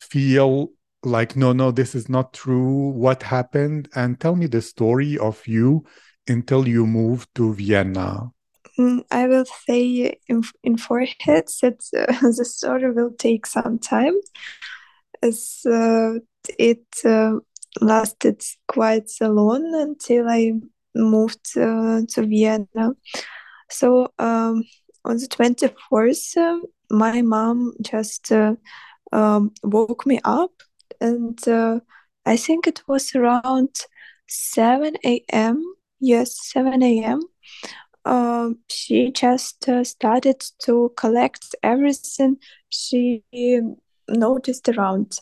feel 0.00 0.70
like, 1.02 1.36
no, 1.36 1.52
no, 1.52 1.70
this 1.70 1.94
is 1.94 2.08
not 2.08 2.32
true? 2.32 2.88
What 2.90 3.22
happened? 3.22 3.88
And 3.94 4.18
tell 4.18 4.34
me 4.34 4.46
the 4.46 4.62
story 4.62 5.16
of 5.18 5.46
you 5.46 5.84
until 6.26 6.66
you 6.66 6.86
moved 6.86 7.34
to 7.36 7.54
Vienna. 7.54 8.32
Mm, 8.78 9.04
I 9.10 9.26
will 9.26 9.46
say 9.66 10.18
in, 10.28 10.42
in 10.62 10.76
four 10.76 11.06
hits 11.20 11.60
that 11.60 11.80
uh, 11.96 12.30
the 12.36 12.44
story 12.44 12.90
will 12.90 13.12
take 13.12 13.46
some 13.46 13.78
time 13.78 14.14
as 15.22 15.62
uh, 15.66 16.14
it 16.58 16.84
uh, 17.04 17.34
lasted 17.80 18.42
quite 18.68 19.10
long 19.20 19.74
until 19.74 20.28
I 20.28 20.52
moved 20.96 21.46
uh, 21.56 22.02
to 22.08 22.26
Vienna. 22.26 22.90
So 23.70 24.12
um, 24.18 24.64
on 25.04 25.16
the 25.16 25.28
24th, 25.28 26.36
uh, 26.36 26.60
my 26.90 27.22
mom 27.22 27.72
just 27.82 28.32
uh, 28.32 28.54
um, 29.12 29.52
woke 29.62 30.06
me 30.06 30.20
up, 30.24 30.52
and 31.00 31.38
uh, 31.48 31.80
I 32.24 32.36
think 32.36 32.66
it 32.66 32.82
was 32.86 33.14
around 33.14 33.74
7 34.28 34.96
a.m. 35.04 35.62
Yes, 36.00 36.50
7 36.52 36.82
a.m. 36.82 37.20
Um, 38.04 38.58
she 38.68 39.10
just 39.10 39.68
uh, 39.68 39.82
started 39.82 40.44
to 40.60 40.92
collect 40.96 41.54
everything 41.62 42.36
she 42.68 43.22
noticed 44.08 44.68
around 44.68 45.18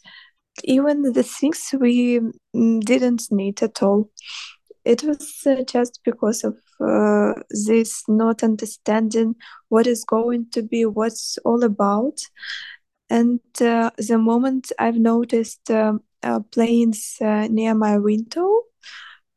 even 0.63 1.03
the 1.03 1.23
things 1.23 1.75
we 1.79 2.21
mm, 2.55 2.81
didn't 2.81 3.25
need 3.31 3.63
at 3.63 3.83
all. 3.83 4.11
It 4.85 5.03
was 5.03 5.43
uh, 5.47 5.63
just 5.65 6.01
because 6.05 6.45
of 6.45 6.59
uh, 6.81 7.35
this 7.67 8.03
not 8.09 8.43
understanding 8.43 9.37
what 9.69 9.87
is 9.87 10.05
going 10.05 10.47
to 10.53 10.63
be, 10.63 10.85
what's 10.85 11.39
all 11.45 11.65
about. 11.65 12.21
And 13.09 13.41
uh, 13.61 13.91
the 13.97 14.19
moment 14.19 14.73
I've 14.79 14.99
noticed 14.99 15.71
um, 15.71 16.03
uh, 16.23 16.41
planes 16.41 17.17
uh, 17.21 17.49
near 17.49 17.75
my 17.75 17.99
window, 17.99 18.63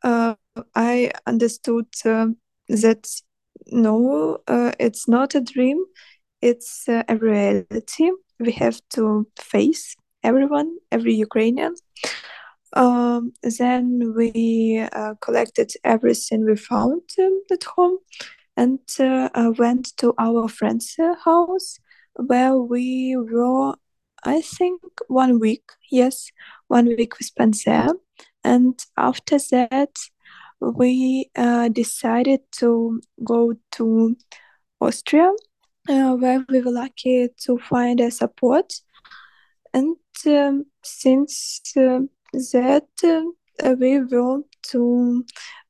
uh, 0.03 0.36
I 0.75 1.12
understood 1.25 1.88
um, 2.05 2.38
that 2.69 3.10
no, 3.67 4.39
it's 4.79 5.07
not 5.07 5.36
a 5.36 5.41
dream, 5.41 5.83
it's 6.41 6.88
a 6.88 7.17
reality 7.17 8.12
we 8.39 8.51
have 8.53 8.79
to 8.91 9.27
face 9.39 9.95
everyone, 10.23 10.77
every 10.91 11.13
Ukrainian. 11.13 11.75
Um, 12.73 13.34
then 13.58 14.13
we 14.15 14.86
uh, 14.91 15.15
collected 15.21 15.71
everything 15.84 16.45
we 16.45 16.56
found 16.56 17.01
um, 17.19 17.41
at 17.51 17.63
home 17.63 17.97
and 18.56 18.80
uh, 18.99 19.30
uh, 19.34 19.51
went 19.58 19.95
to 19.97 20.13
our 20.17 20.47
friend's 20.47 20.95
uh, 20.99 21.15
house 21.23 21.80
where 22.15 22.58
we 22.58 23.15
were, 23.15 23.75
I 24.23 24.41
think, 24.41 24.82
one 25.08 25.39
week. 25.39 25.63
Yes, 25.91 26.32
one 26.67 26.88
week 26.88 27.19
we 27.19 27.23
spent 27.23 27.58
there. 27.65 27.93
And 28.43 28.80
after 28.97 29.38
that, 29.51 29.95
we 30.60 31.30
uh, 31.36 31.69
decided 31.69 32.39
to 32.53 33.01
go 33.23 33.53
to 33.73 34.17
Austria, 34.82 35.32
uh, 35.88 36.15
where 36.15 36.43
we 36.49 36.62
were 36.62 36.71
lucky 36.71 37.30
to 37.45 37.58
find 37.60 37.99
a 37.99 38.10
support 38.12 38.73
and 39.73 39.97
um, 40.25 40.65
since 40.84 41.62
uh, 41.77 41.99
that, 42.52 42.88
uh, 43.04 43.76
we 43.80 44.00
want 44.00 44.45
to 44.69 45.26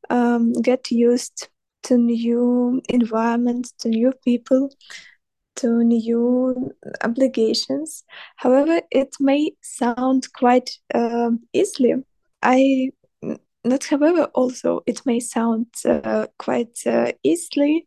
um, 0.10 0.53
get 0.53 0.91
used 0.91 1.49
to 1.84 1.97
new 1.97 2.82
environments, 2.89 3.71
to 3.80 3.89
new 3.89 4.12
people, 4.23 4.69
to 5.58 5.84
new 5.84 6.71
obligations. 7.03 8.03
However, 8.36 8.82
it 8.91 9.15
may 9.19 9.51
sound 9.62 10.32
quite 10.34 10.69
uh, 10.93 11.32
easily. 11.53 11.95
I 12.41 12.91
not 13.63 13.84
however 13.84 14.25
also 14.34 14.82
it 14.86 15.01
may 15.06 15.19
sound 15.19 15.67
uh, 15.86 16.27
quite 16.38 16.77
uh, 16.86 17.12
easily 17.23 17.86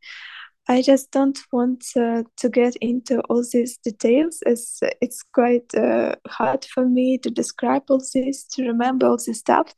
I 0.70 0.82
just 0.82 1.10
don't 1.10 1.36
want 1.50 1.84
uh, 1.96 2.22
to 2.36 2.48
get 2.48 2.76
into 2.76 3.18
all 3.22 3.42
these 3.52 3.76
details 3.78 4.40
as 4.46 4.78
it's 5.00 5.20
quite 5.24 5.74
uh, 5.74 6.14
hard 6.28 6.64
for 6.64 6.88
me 6.88 7.18
to 7.18 7.28
describe 7.28 7.82
all 7.90 8.00
this, 8.14 8.44
to 8.52 8.68
remember 8.68 9.08
all 9.08 9.16
this 9.16 9.40
stuff. 9.40 9.74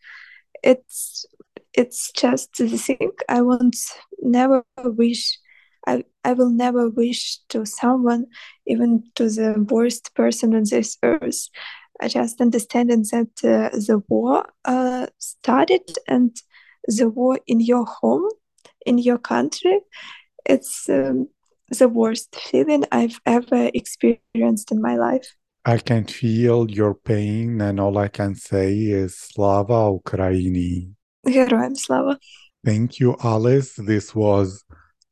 It's 0.63 1.25
it's 1.73 2.13
just 2.13 2.59
the 2.59 2.69
thing 2.77 3.13
I 3.27 3.41
won't 3.41 3.75
never 4.21 4.65
wish 4.77 5.39
I, 5.87 6.05
I 6.27 6.35
will 6.35 6.51
never 6.51 6.91
wish 6.91 7.39
to 7.49 7.65
someone, 7.65 8.27
even 8.67 9.05
to 9.15 9.31
the 9.31 9.67
worst 9.71 10.15
person 10.15 10.55
on 10.55 10.65
this 10.69 10.99
earth. 11.03 11.49
I 12.03 12.09
just 12.09 12.39
understanding 12.39 13.07
that 13.13 13.33
uh, 13.43 13.71
the 13.71 14.03
war 14.09 14.45
uh, 14.67 15.07
started 15.17 15.97
and 16.07 16.37
the 16.87 17.09
war 17.09 17.39
in 17.47 17.61
your 17.61 17.87
home, 17.87 18.29
in 18.85 18.99
your 18.99 19.19
country, 19.19 19.81
it's 20.45 20.89
um, 20.89 21.29
the 21.71 21.89
worst 21.89 22.35
feeling 22.37 22.85
I've 22.93 23.21
ever 23.27 23.71
experienced 23.75 24.73
in 24.73 24.81
my 24.81 24.97
life. 24.97 25.35
I 25.65 25.79
can 25.79 26.05
feel 26.07 26.71
your 26.71 26.95
pain, 26.95 27.61
and 27.61 27.79
all 27.79 27.97
I 27.97 28.09
can 28.09 28.35
say 28.35 28.77
is 28.77 29.17
Slava 29.17 29.99
Ukraini. 29.99 30.91
Heroyam 31.27 31.77
Slava. 31.77 32.19
Thank 32.65 32.99
you, 32.99 33.17
Alice. 33.23 33.75
This 33.75 34.15
was 34.15 34.65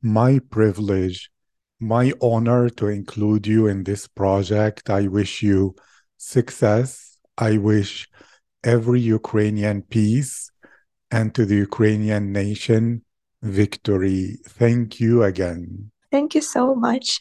my 0.02 0.40
privilege, 0.50 1.30
my 1.78 2.12
honor 2.20 2.68
to 2.70 2.88
include 2.88 3.46
you 3.46 3.66
in 3.68 3.84
this 3.84 4.08
project. 4.08 4.90
I 4.90 5.06
wish 5.06 5.42
you 5.42 5.76
success. 6.16 7.18
I 7.38 7.58
wish 7.58 8.08
every 8.64 9.00
Ukrainian 9.00 9.82
peace 9.82 10.50
and 11.10 11.34
to 11.34 11.46
the 11.46 11.56
Ukrainian 11.56 12.32
nation 12.32 13.02
victory. 13.42 14.38
Thank 14.44 15.00
you 15.00 15.22
again. 15.22 15.90
Thank 16.10 16.34
you 16.34 16.42
so 16.42 16.74
much. 16.74 17.20